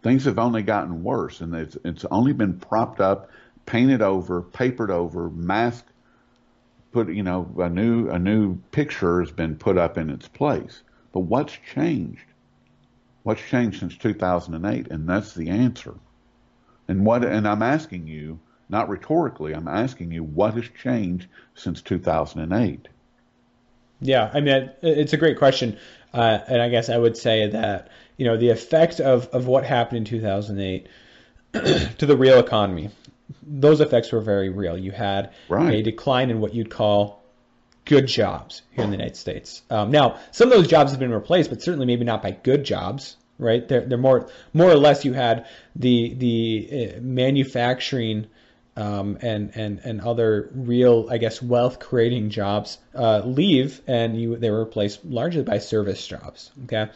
[0.02, 3.28] Things have only gotten worse, and it's it's only been propped up
[3.66, 5.92] painted over, papered over, masked,
[6.92, 10.82] put you know a new a new picture has been put up in its place.
[11.12, 12.24] But what's changed?
[13.22, 14.88] What's changed since 2008?
[14.90, 15.96] And that's the answer.
[16.88, 17.22] And what?
[17.22, 22.88] And I'm asking you, not rhetorically, I'm asking you, what has changed since 2008?
[24.00, 25.78] Yeah, I mean, it's a great question,
[26.12, 29.64] uh, and I guess I would say that you know the effect of of what
[29.64, 30.88] happened in 2008
[31.98, 32.90] to the real economy
[33.46, 34.76] those effects were very real.
[34.76, 35.74] You had right.
[35.74, 37.22] a decline in what you'd call
[37.84, 39.62] good jobs here in the United States.
[39.70, 42.64] Um, now, some of those jobs have been replaced, but certainly maybe not by good
[42.64, 43.66] jobs, right?
[43.66, 48.26] They're, they're more more or less you had the the uh, manufacturing
[48.76, 54.36] um, and and and other real, I guess, wealth creating jobs uh, leave, and you
[54.36, 56.50] they were replaced largely by service jobs.
[56.64, 56.90] Okay.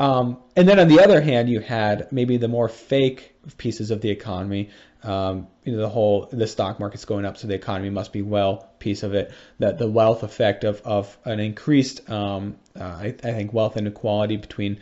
[0.00, 4.00] Um, and then on the other hand, you had maybe the more fake pieces of
[4.00, 4.70] the economy
[5.02, 8.22] um, you know the whole the stock market's going up, so the economy must be
[8.22, 9.32] well piece of it.
[9.58, 14.36] That the wealth effect of of an increased, um, uh, I, I, think, wealth inequality
[14.36, 14.80] between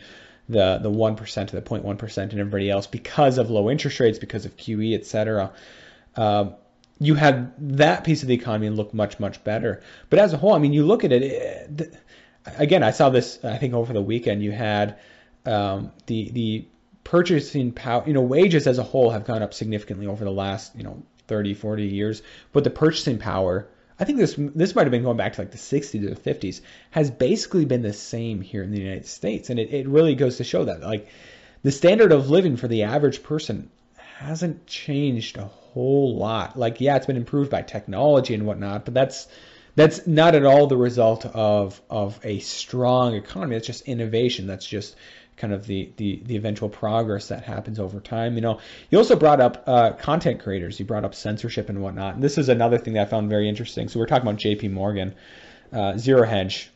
[0.49, 3.99] the the one percent to the 0.1 percent and everybody else because of low interest
[3.99, 5.51] rates, because of QE, etc.
[6.17, 6.55] Um,
[6.99, 9.81] you had that piece of the economy look much much better.
[10.09, 11.23] But as a whole, I mean, you look at it.
[11.23, 11.95] it
[12.57, 13.43] again, I saw this.
[13.43, 14.97] I think over the weekend, you had
[15.45, 16.67] um, the the
[17.03, 20.75] purchasing power, you know, wages as a whole have gone up significantly over the last,
[20.75, 24.91] you know, 30, 40 years, but the purchasing power, I think this this might have
[24.91, 26.61] been going back to like the 60s or the 50s,
[26.91, 29.49] has basically been the same here in the United States.
[29.49, 31.07] And it, it really goes to show that like
[31.63, 33.69] the standard of living for the average person
[34.17, 36.57] hasn't changed a whole lot.
[36.57, 39.27] Like, yeah, it's been improved by technology and whatnot, but that's
[39.75, 43.55] that's not at all the result of of a strong economy.
[43.55, 44.47] It's just innovation.
[44.47, 44.95] That's just
[45.37, 48.33] kind of the, the, the eventual progress that happens over time.
[48.33, 48.59] You know,
[48.89, 50.79] you also brought up uh, content creators.
[50.79, 52.15] You brought up censorship and whatnot.
[52.15, 53.87] And this is another thing that I found very interesting.
[53.87, 54.69] So we're talking about J.P.
[54.69, 55.13] Morgan,
[55.71, 56.71] uh, Zero Hedge,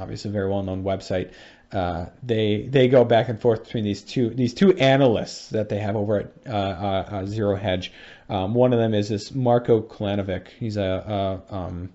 [0.00, 1.32] obviously a very well-known website.
[1.72, 5.78] Uh, they they go back and forth between these two these two analysts that they
[5.78, 7.92] have over at uh, uh, uh, Zero Hedge.
[8.28, 10.48] Um, one of them is this Marko Kolanovic.
[10.58, 11.90] He's a, a um,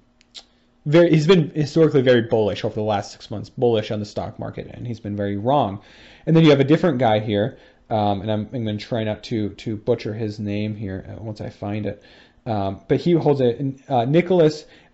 [0.88, 4.40] very he's been historically very bullish over the last six months, bullish on the stock
[4.40, 5.82] market, and he's been very wrong.
[6.26, 7.60] And then you have a different guy here,
[7.92, 11.22] um, and I'm, I'm going to try not to to butcher his name here uh,
[11.22, 12.02] once I find it.
[12.48, 14.06] Um, but he holds a uh,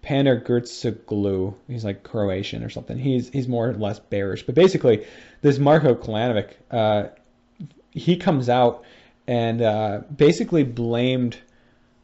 [0.03, 1.55] Nicholas Panigirtzoglou.
[1.67, 2.97] He's like Croatian or something.
[2.97, 4.43] He's he's more or less bearish.
[4.45, 5.05] But basically,
[5.41, 7.05] this Marko Kolanovic, uh,
[7.91, 8.83] he comes out
[9.27, 11.37] and uh, basically blamed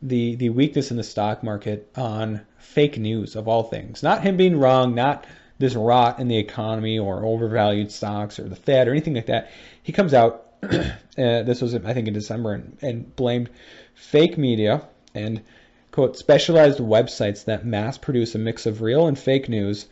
[0.02, 4.04] the the weakness in the stock market on fake news of all things.
[4.04, 5.26] Not him being wrong, not
[5.58, 9.52] this rot in the economy or overvalued stocks or the Fed or anything like that.
[9.84, 10.78] He comes out, uh,
[11.16, 13.50] this was I think in December, and, and blamed
[13.94, 15.42] fake media and
[15.92, 19.88] quote specialized websites that mass produce a mix of real and fake news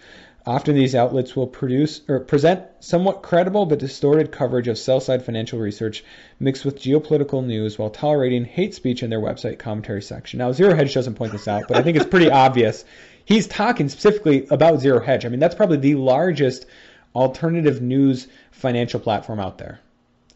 [0.48, 5.60] Often these outlets will produce or present somewhat credible but distorted coverage of sell-side financial
[5.60, 6.06] research
[6.40, 10.38] mixed with geopolitical news while tolerating hate speech in their website commentary section.
[10.38, 12.86] Now, Zero Hedge doesn't point this out, but I think it's pretty obvious.
[13.26, 15.26] He's talking specifically about Zero Hedge.
[15.26, 16.66] I mean, that's probably the largest
[17.14, 19.82] alternative news financial platform out there.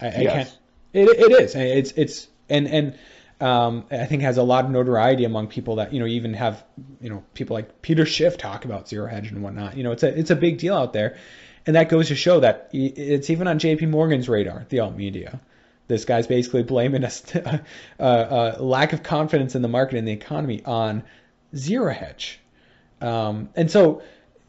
[0.02, 0.18] I, yes.
[0.18, 0.58] I can't.
[0.92, 1.56] It, it is.
[1.56, 2.96] It's it's and and
[3.42, 6.64] um, I think has a lot of notoriety among people that you know even have
[7.02, 9.76] you know people like Peter Schiff talk about Zero Hedge and whatnot.
[9.76, 11.18] You know, it's a it's a big deal out there,
[11.66, 13.88] and that goes to show that it's even on J.P.
[13.88, 15.40] Morgan's radar, the alt media.
[15.88, 17.12] This guy's basically blaming a,
[18.00, 21.04] a, a lack of confidence in the market and the economy on
[21.56, 22.40] Zero Hedge,
[23.02, 24.02] um, and so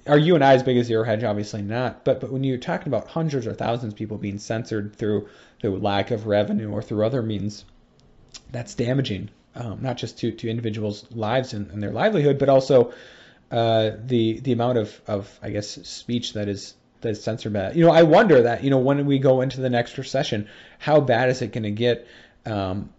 [0.06, 1.24] are you and I as big as Zero Hedge?
[1.24, 2.04] Obviously not.
[2.04, 5.28] But but when you're talking about hundreds or thousands of people being censored through
[5.60, 7.64] through lack of revenue or through other means,
[8.52, 12.92] that's damaging, um, not just to, to individuals' lives and, and their livelihood, but also
[13.50, 17.52] uh, the the amount of, of I guess speech that is that is censored.
[17.52, 17.76] Bad.
[17.76, 20.48] You know, I wonder that you know when we go into the next recession,
[20.78, 22.06] how bad is it going to get
[22.46, 22.90] um,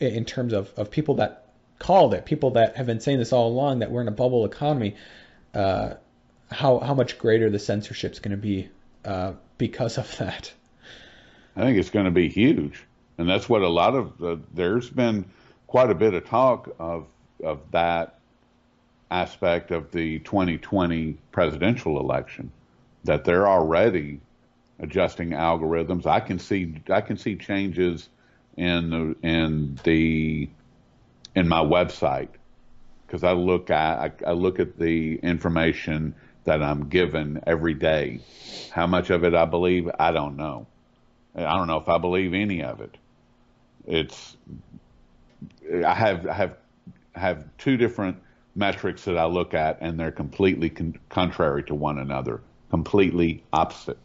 [0.00, 1.46] in terms of, of people that
[1.78, 4.44] called it, people that have been saying this all along that we're in a bubble
[4.44, 4.96] economy.
[5.54, 5.94] Uh,
[6.50, 8.68] how how much greater the censorship is going to be
[9.04, 10.52] uh, because of that.
[11.56, 12.84] I think it's going to be huge,
[13.22, 15.24] and that's what a lot of uh, there's been
[15.68, 17.06] quite a bit of talk of
[17.44, 18.18] of that
[19.12, 22.50] aspect of the 2020 presidential election
[23.04, 24.20] that they're already
[24.80, 26.04] adjusting algorithms.
[26.04, 28.08] I can see I can see changes
[28.56, 30.50] in the in the
[31.36, 32.30] in my website
[33.06, 38.18] because I look at I, I look at the information that I'm given every day.
[38.72, 40.66] How much of it I believe, I don't know.
[41.36, 42.98] I don't know if I believe any of it.
[43.86, 44.36] It's
[45.84, 46.56] I have I have
[47.14, 48.16] have two different
[48.54, 53.98] metrics that I look at, and they're completely con- contrary to one another, completely opposite.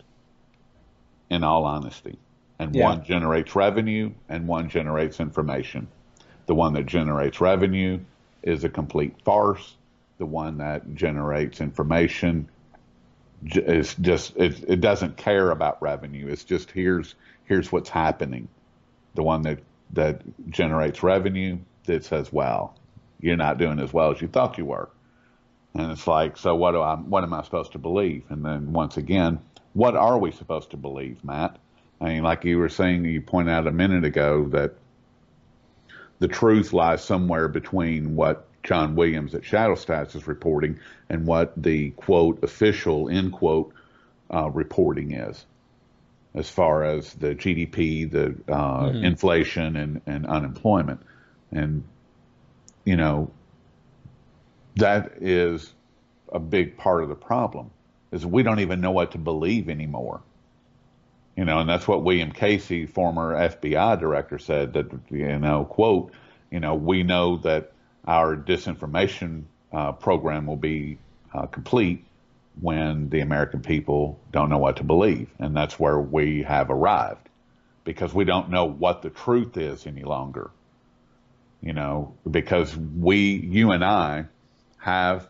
[1.29, 2.17] In all honesty,
[2.57, 2.85] and yeah.
[2.85, 5.89] one generates revenue, and one generates information.
[6.45, 7.99] The one that generates revenue
[8.43, 9.75] is a complete farce
[10.17, 12.49] the one that generates information
[13.45, 16.27] is just it, it doesn't care about revenue.
[16.27, 17.15] It's just here's
[17.45, 18.47] here's what's happening.
[19.17, 19.59] The one that
[19.93, 22.75] that generates revenue that says, "Well,
[23.19, 24.89] you're not doing as well as you thought you were,"
[25.73, 28.25] and it's like, so what do I what am I supposed to believe?
[28.29, 29.39] And then once again,
[29.73, 31.57] what are we supposed to believe, Matt?
[31.99, 34.75] I mean, like you were saying, you pointed out a minute ago that
[36.19, 41.53] the truth lies somewhere between what John Williams at Shadow Stats is reporting and what
[41.57, 43.73] the quote official end quote
[44.31, 45.47] uh, reporting is,
[46.37, 49.03] as far as the GDP, the uh, mm-hmm.
[49.03, 51.01] inflation, and, and unemployment,
[51.51, 51.83] and
[52.85, 53.31] you know
[54.75, 55.73] that is
[56.31, 57.71] a big part of the problem
[58.11, 60.21] is we don't even know what to believe anymore.
[61.35, 66.11] You know, and that's what William Casey, former FBI director, said that you know, quote,
[66.51, 67.71] you know, we know that
[68.05, 70.97] our disinformation uh, program will be
[71.33, 72.06] uh, complete
[72.61, 75.29] when the American people don't know what to believe.
[75.39, 77.29] And that's where we have arrived
[77.83, 80.51] because we don't know what the truth is any longer.
[81.61, 84.25] You know, because we, you and I,
[84.77, 85.27] have,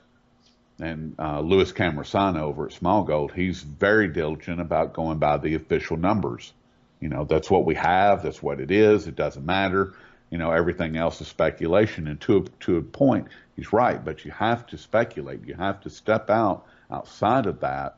[0.80, 5.98] and uh, Louis Cammarosano over at Smaulgld, he's very diligent about going by the official
[5.98, 6.54] numbers.
[7.00, 9.94] You know, that's what we have, that's what it is, it doesn't matter
[10.30, 14.26] you know everything else is speculation and to a, to a point he's right but
[14.26, 17.98] you have to speculate you have to step out outside of that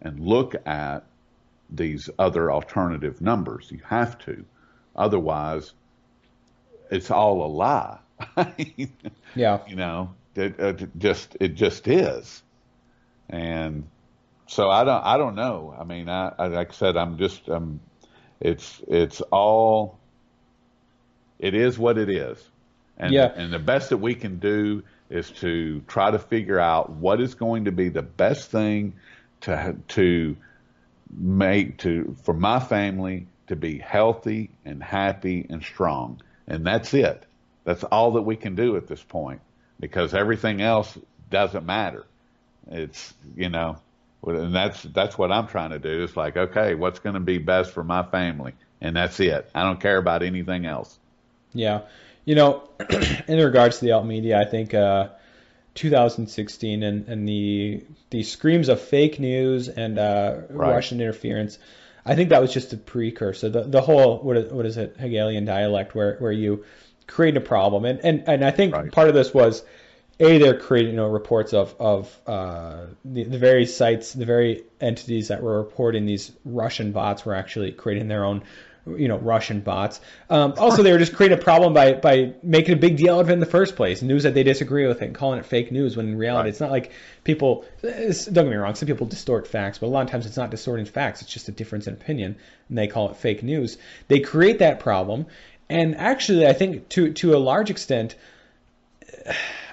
[0.00, 1.04] and look at
[1.70, 3.70] these other alternative numbers.
[3.70, 4.44] You have to.
[4.96, 5.72] Otherwise
[6.90, 7.98] it's all a lie.
[9.34, 9.58] Yeah.
[9.66, 12.42] You know it, it just it just is.
[13.28, 13.88] And
[14.46, 15.74] so i don't i don't know.
[15.78, 17.80] I mean i, I like i said i'm just um
[18.40, 19.98] it's it's all
[21.38, 22.38] it is what it is.
[22.96, 23.32] And, yeah.
[23.34, 27.34] and the best that we can do is to try to figure out what is
[27.34, 28.94] going to be the best thing
[29.42, 30.36] to to
[31.16, 36.20] make to for my family to be healthy and happy and strong.
[36.46, 37.24] And that's it.
[37.64, 39.40] That's all that we can do at this point
[39.80, 40.98] because everything else
[41.30, 42.04] doesn't matter.
[42.70, 43.76] It's, you know,
[44.26, 46.02] and that's that's what I'm trying to do.
[46.02, 48.54] It's like, okay, what's going to be best for my family?
[48.80, 49.48] And that's it.
[49.54, 50.98] I don't care about anything else.
[51.52, 51.82] Yeah,
[52.24, 52.68] you know,
[53.28, 55.08] in regards to the alt media, I think uh,
[55.74, 60.70] 2016 and, and the the screams of fake news and uh, right.
[60.70, 61.58] Russian interference.
[62.06, 63.48] I think that was just a precursor.
[63.48, 66.64] The the whole what is, what is it Hegelian dialect where where you
[67.06, 68.90] create a problem and and, and I think right.
[68.90, 69.62] part of this was
[70.20, 74.64] a they're creating you know reports of of uh, the the very sites the very
[74.80, 78.42] entities that were reporting these Russian bots were actually creating their own
[78.86, 80.00] you know Russian bots.
[80.28, 83.20] Um, also, they were just creating a problem by by making a big deal out
[83.20, 84.02] of it in the first place.
[84.02, 86.50] News that they disagree with it and calling it fake news when in reality right.
[86.50, 86.92] it's not like
[87.24, 87.64] people.
[87.82, 90.50] don't get me wrong, some people distort facts, but a lot of times it's not
[90.50, 91.22] distorting facts.
[91.22, 92.36] It's just a difference in opinion,
[92.68, 93.78] and they call it fake news.
[94.08, 95.26] They create that problem,
[95.68, 98.16] and actually, I think to to a large extent.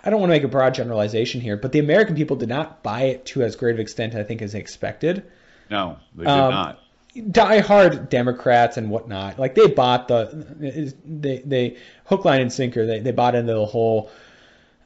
[0.04, 2.82] I don't want to make a broad generalization here, but the American people did not
[2.82, 5.24] buy it to as great of extent, I think, as expected.
[5.70, 6.80] No, they did um, not
[7.16, 12.86] diehard Democrats and whatnot, like they bought the they they hook line and sinker.
[12.86, 14.10] They they bought into the whole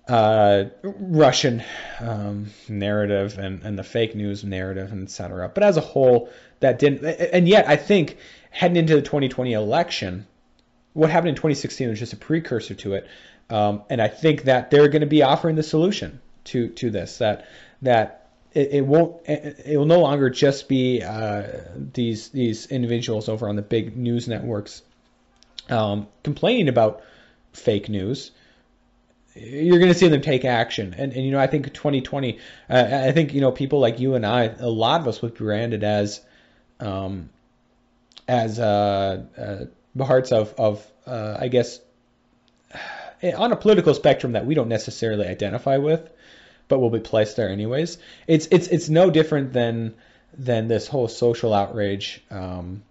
[0.08, 1.64] uh, Russian
[2.00, 5.50] um, narrative and, and the fake news narrative and et cetera.
[5.50, 7.04] But as a whole, that didn't.
[7.06, 8.18] And yet, I think
[8.52, 10.28] heading into the 2020 election,
[10.94, 13.08] what happened in 2016 was just a precursor to it.
[13.50, 17.20] Um, and I think that they're going to be offering the solution to to this.
[17.20, 17.48] That
[17.82, 18.25] that
[18.56, 19.22] it, it won't.
[19.28, 21.44] It will no longer just be uh,
[21.94, 24.82] these these individuals over on the big news networks
[25.70, 27.04] um, complaining about
[27.54, 28.32] fake news
[29.36, 30.96] you're going to see them take action.
[30.98, 32.40] And, and you know, I think 2020,
[32.70, 35.34] uh, I think, you know, people like you and I, a lot of us would
[35.34, 36.22] be branded as,
[36.80, 37.30] um,
[38.28, 41.80] as, uh, uh, hearts of, of, uh, I guess,
[43.38, 46.10] on a political spectrum that we don't necessarily identify with,
[46.68, 47.98] but will be placed there anyways.
[48.28, 49.96] It's, it's, it's no different than,
[50.38, 52.84] than this whole social outrage, um,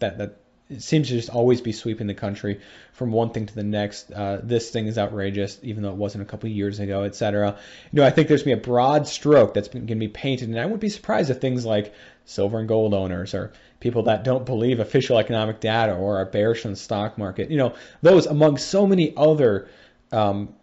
[0.00, 0.36] that, that,
[0.78, 2.60] seems to just always be sweeping the country
[2.92, 4.12] from one thing to the next.
[4.12, 7.56] Uh, this thing is outrageous, even though it wasn't a couple years ago, etc.
[7.90, 10.08] You know, I think there's going to be a broad stroke that's going to be
[10.08, 11.94] painted, and I wouldn't be surprised if things like
[12.26, 16.66] silver and gold owners or people that don't believe official economic data or are bearish
[16.66, 19.68] on the stock market, you know, those among so many other
[20.12, 20.54] um,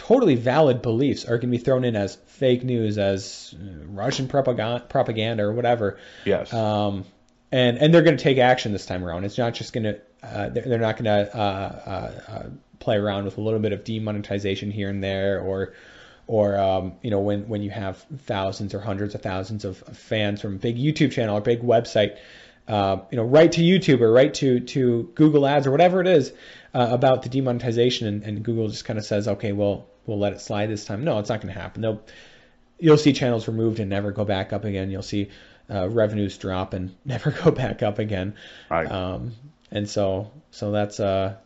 [0.00, 4.28] totally valid beliefs are going to be thrown in as fake news, as uh, Russian
[4.28, 5.98] propaganda, propaganda or whatever.
[6.24, 6.54] Yes.
[6.54, 7.04] Um,
[7.52, 9.24] and and they're going to take action this time around.
[9.24, 12.46] It's not just going to uh, they're, they're, not going to uh, uh, uh,
[12.78, 15.74] play around with a little bit of demonetization here and there, or
[16.26, 20.40] or um, you know when when you have thousands or hundreds of thousands of fans
[20.40, 22.16] from a big YouTube channel or big website,
[22.70, 26.06] uh, you know, right to YouTube or right to to Google Ads or whatever it
[26.06, 26.32] is
[26.72, 30.32] uh, about the demonetization, and, and Google just kind of says, okay, well we'll let
[30.32, 31.02] it slide this time.
[31.02, 31.82] No, it's not going to happen.
[31.82, 32.00] They'll
[32.78, 34.88] you'll see channels removed and never go back up again.
[34.88, 35.30] You'll see
[35.68, 38.36] uh, revenues drop and never go back up again.
[38.70, 38.90] Right.
[38.90, 39.32] Um,
[39.72, 41.36] and so so that's uh.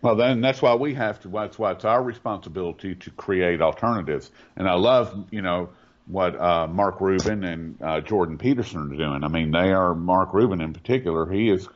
[0.00, 1.28] Well, then that's why we have to.
[1.28, 4.30] That's why it's our responsibility to create alternatives.
[4.54, 5.70] And I love, you know,
[6.08, 9.22] what uh, Mark Rubin and uh, Jordan Peterson are doing.
[9.22, 11.30] I mean, they are Mark Rubin in particular.
[11.30, 11.68] He is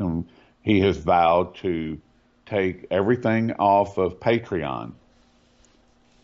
[0.62, 2.00] he has vowed to
[2.46, 4.92] take everything off of Patreon,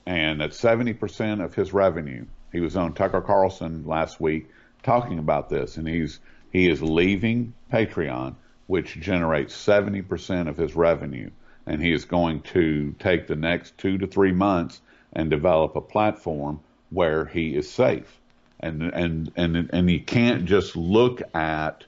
[0.07, 2.25] and at seventy percent of his revenue.
[2.51, 4.49] He was on Tucker Carlson last week
[4.83, 6.19] talking about this, and he's
[6.51, 8.35] he is leaving Patreon,
[8.67, 11.31] which generates 70% of his revenue,
[11.67, 14.81] and he is going to take the next two to three months
[15.13, 18.21] and develop a platform where he is safe.
[18.61, 21.85] And and and and you can't just look at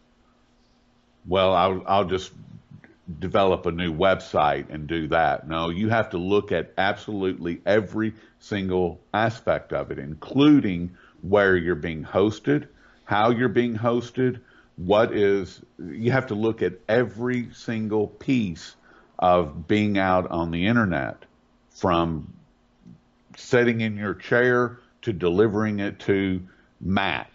[1.27, 2.33] well, I'll I'll just
[3.19, 5.49] develop a new website and do that.
[5.49, 11.75] No, you have to look at absolutely every single aspect of it, including where you're
[11.75, 12.69] being hosted,
[13.05, 14.41] how you're being hosted,
[14.77, 18.77] what is, you have to look at every single piece
[19.19, 21.25] of being out on the internet
[21.71, 22.33] from
[23.37, 26.43] sitting in your chair to delivering it to
[26.81, 27.31] Matt.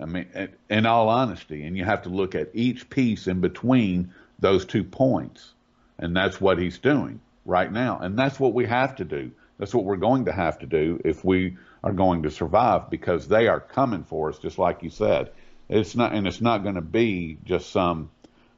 [0.00, 0.26] I mean,
[0.68, 4.84] in all honesty, and you have to look at each piece in between those two
[4.84, 5.52] points.
[5.98, 7.98] And that's what he's doing right now.
[7.98, 9.30] And that's what we have to do.
[9.58, 13.28] That's what we're going to have to do if we are going to survive because
[13.28, 15.30] they are coming for us, just like you said.
[15.68, 18.10] It's not, and it's not going to be just some,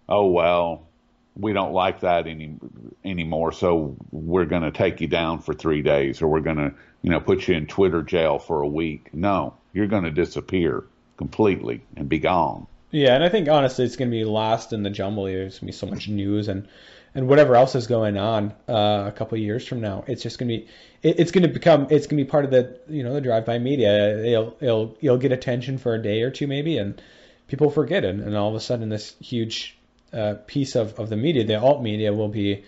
[0.09, 0.87] oh well,
[1.37, 2.57] we don't like that any
[3.05, 6.73] anymore, so we're going to take you down for three days, or we're going to,
[7.03, 9.13] you know, put you in Twitter jail for a week.
[9.13, 10.85] No, you're going to disappear
[11.17, 12.67] completely and be gone.
[12.91, 15.25] Yeah, and I think honestly, it's going to be lost in the jumble.
[15.25, 16.69] There's going to be so much news and
[17.17, 20.05] and whatever else is going on uh, a couple years from now.
[20.09, 20.69] It's just going to be,
[21.03, 23.21] it, it's going to become, it's going to be part of the, you know, the
[23.21, 24.19] drive-by media.
[24.25, 27.01] It'll, it'll, you'll get attention for a day or two maybe, and
[27.47, 29.79] people forget it, and all of a sudden this huge
[30.15, 32.65] uh, piece of, of the media, the alt media, will be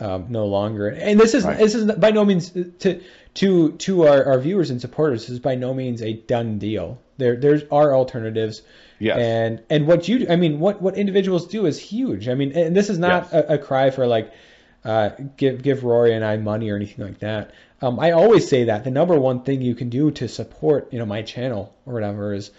[0.00, 0.88] um, no longer.
[0.88, 1.58] And this is right.
[1.58, 3.00] this is by no means to
[3.34, 5.22] to to our, our viewers and supporters.
[5.22, 6.98] This is by no means a done deal.
[7.18, 8.62] There there are alternatives.
[8.98, 9.18] Yes.
[9.18, 12.28] And and what you I mean what what individuals do is huge.
[12.28, 13.44] I mean and this is not yes.
[13.48, 14.32] a, a, cry for like
[14.84, 17.52] uh, give give Rory and I money or anything like that.
[17.82, 20.98] Um, I always say that the number one thing you can do to support you
[20.98, 22.50] know my channel or whatever is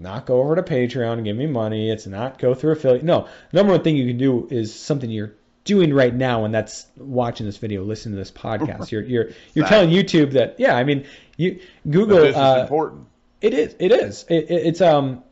[0.00, 1.90] not go over to Patreon and give me money.
[1.90, 3.04] It's not go through affiliate.
[3.04, 5.34] No, number one thing you can do is something you're
[5.64, 8.90] doing right now, and that's watching this video, listening to this podcast.
[8.90, 12.18] You're you're you're telling YouTube that yeah, I mean you Google.
[12.18, 13.06] This is uh, important.
[13.40, 13.76] It is.
[13.78, 14.24] It is.
[14.28, 15.22] It, it, it's um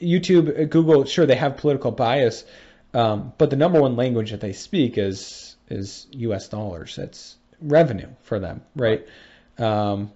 [0.00, 2.44] YouTube, Google, sure they have political bias,
[2.92, 6.48] um, but the number one language that they speak is is U.S.
[6.48, 6.96] dollars.
[6.96, 9.06] That's revenue for them, right?
[9.58, 10.12] Um,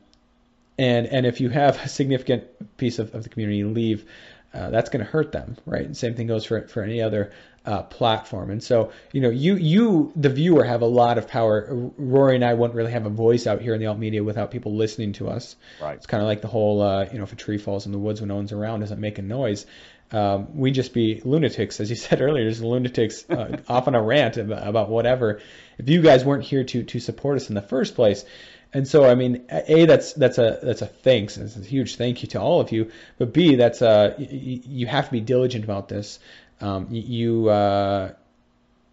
[0.78, 4.06] and and if you have a significant piece of, of the community leave,
[4.54, 5.84] uh, that's going to hurt them, right?
[5.84, 7.32] And same thing goes for for any other
[7.66, 8.50] uh, platform.
[8.50, 11.68] And so, you know, you you the viewer have a lot of power.
[11.98, 14.50] Rory and I wouldn't really have a voice out here in the alt media without
[14.50, 15.56] people listening to us.
[15.82, 15.96] Right.
[15.96, 17.98] It's kind of like the whole, uh, you know, if a tree falls in the
[17.98, 19.66] woods when no one's around, doesn't make a noise.
[20.10, 24.02] Um, we just be lunatics, as you said earlier, just lunatics uh, off on a
[24.02, 25.42] rant about, about whatever.
[25.76, 28.24] If you guys weren't here to to support us in the first place,
[28.72, 31.36] and so, I mean, a that's that's a that's a thanks.
[31.38, 32.90] It's a huge thank you to all of you.
[33.16, 36.18] But b that's a you have to be diligent about this.
[36.60, 38.12] Um, you uh,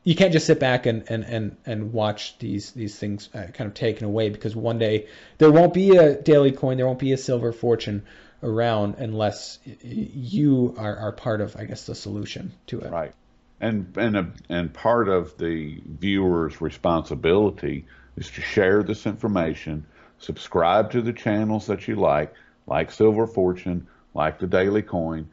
[0.03, 3.67] you can't just sit back and and and and watch these these things uh, kind
[3.67, 5.07] of taken away because one day
[5.39, 8.03] there won't be a daily coin, there won't be a silver fortune
[8.43, 12.91] around unless you are, are part of, I guess, the solution to it.
[12.91, 13.13] Right.
[13.59, 17.85] And and a, and part of the viewer's responsibility
[18.17, 19.85] is to share this information,
[20.19, 22.33] subscribe to the channels that you like,
[22.67, 25.29] like Silver Fortune, like the Daily Coin.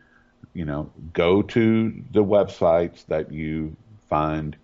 [0.55, 3.76] You know, go to the websites that you
[4.09, 4.57] find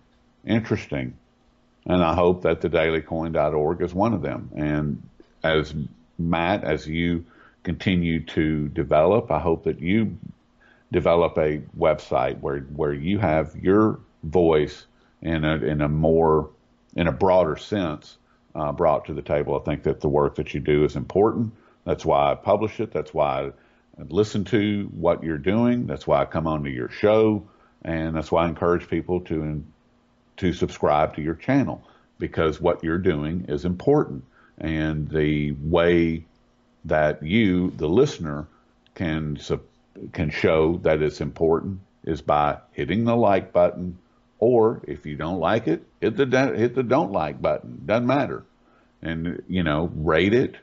[0.45, 1.15] interesting.
[1.85, 4.51] And I hope that the dailycoin.org is one of them.
[4.55, 5.01] And
[5.43, 5.73] as
[6.19, 7.25] Matt, as you
[7.63, 10.17] continue to develop, I hope that you
[10.91, 14.85] develop a website where, where you have your voice
[15.21, 16.49] in a, in a more
[16.95, 18.17] in a broader sense
[18.55, 19.59] uh, brought to the table.
[19.59, 21.53] I think that the work that you do is important.
[21.85, 22.91] That's why I publish it.
[22.91, 23.51] That's why
[23.99, 25.87] I listen to what you're doing.
[25.87, 27.47] That's why I come onto your show,
[27.83, 29.63] and that's why I encourage people to
[30.37, 31.83] to subscribe to your channel
[32.17, 34.23] because what you're doing is important,
[34.57, 36.25] and the way
[36.85, 38.47] that you, the listener,
[38.95, 39.39] can
[40.13, 43.97] can show that it's important is by hitting the like button
[44.39, 46.25] or if you don't like it, hit the
[46.55, 47.83] hit the don't like button.
[47.85, 48.45] Doesn't matter.
[49.01, 50.55] And you know, rate it,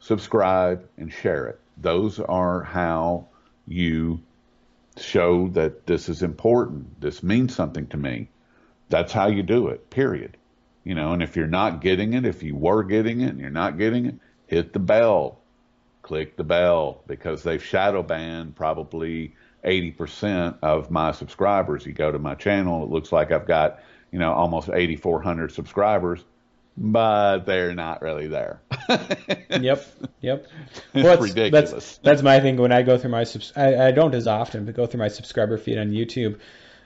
[0.00, 1.60] subscribe, and share it.
[1.76, 3.26] Those are how
[3.66, 4.20] you
[4.98, 7.00] show that this is important.
[7.00, 8.28] This means something to me.
[8.88, 9.90] That's how you do it.
[9.90, 10.36] Period.
[10.84, 13.50] You know, and if you're not getting it, if you were getting it and you're
[13.50, 14.14] not getting it,
[14.46, 15.38] hit the bell.
[16.02, 19.34] Click the bell because they've shadow banned probably
[19.64, 21.86] 80% of my subscribers.
[21.86, 26.24] You go to my channel, it looks like I've got, you know, almost 8,400 subscribers,
[26.76, 28.60] but they're not really there.
[29.50, 29.86] yep.
[30.20, 30.46] Yep.
[30.94, 31.70] It's well, ridiculous.
[31.70, 34.64] That's, that's my thing when I go through my, subs- I, I don't as often,
[34.64, 36.40] but go through my subscriber feed on YouTube.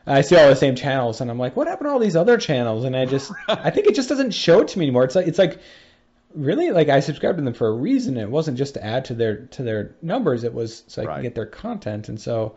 [0.08, 2.38] I see all the same channels and I'm like, what happened to all these other
[2.38, 2.84] channels?
[2.84, 5.04] And I just, I think it just doesn't show it to me anymore.
[5.04, 5.60] It's like, it's like,
[6.34, 8.16] really like I subscribed to them for a reason.
[8.16, 10.44] It wasn't just to add to their to their numbers.
[10.44, 11.14] It was so I right.
[11.14, 12.08] can get their content.
[12.08, 12.56] And so,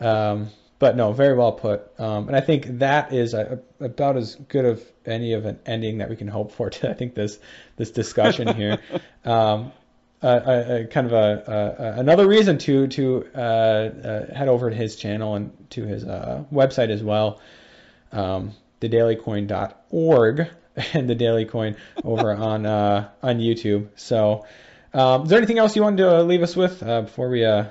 [0.00, 0.48] um,
[0.78, 1.88] but no, very well put.
[1.98, 5.58] Um, and I think that is a, a, about as good of any of an
[5.66, 7.38] ending that we can hope for to I think this
[7.76, 8.78] this discussion here.
[9.24, 9.72] um,
[10.24, 15.34] a, kind of a, another reason to to uh, uh, head over to his channel
[15.34, 17.40] and to his uh, website as well,
[18.12, 20.48] um, thedailycoin.org
[20.94, 23.88] and the Daily Coin over on uh, on YouTube.
[23.96, 24.46] So,
[24.94, 27.66] um, is there anything else you wanted to leave us with uh, before we uh,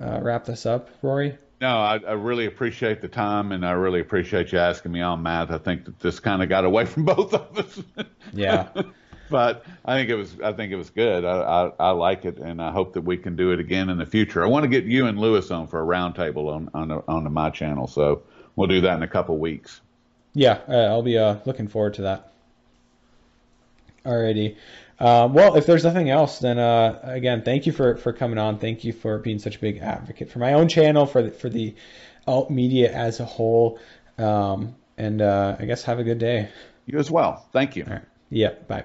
[0.00, 1.38] uh, wrap this up, Rory?
[1.60, 5.24] No, I, I, really appreciate the time, and I really appreciate you asking me on,
[5.24, 5.50] Matt.
[5.50, 8.06] I think that this kind of got away from both of us.
[8.32, 8.68] Yeah.
[9.28, 11.24] but I think it was I think it was good.
[11.24, 13.98] I, I, I, like it, and I hope that we can do it again in
[13.98, 14.44] the future.
[14.44, 17.50] I want to get you and Lewis on for a roundtable on on on my
[17.50, 18.22] channel, so
[18.54, 19.80] we'll do that in a couple weeks.
[20.34, 22.32] Yeah, uh, I'll be uh, looking forward to that.
[24.04, 24.56] Alrighty.
[24.98, 28.58] Uh, well, if there's nothing else, then uh, again, thank you for, for coming on.
[28.58, 31.48] Thank you for being such a big advocate for my own channel, for the, for
[31.48, 31.74] the
[32.26, 33.78] alt media as a whole.
[34.18, 36.48] Um, and uh, I guess have a good day.
[36.86, 37.46] You as well.
[37.52, 37.84] Thank you.
[37.84, 38.02] All right.
[38.30, 38.54] Yeah.
[38.66, 38.84] Bye.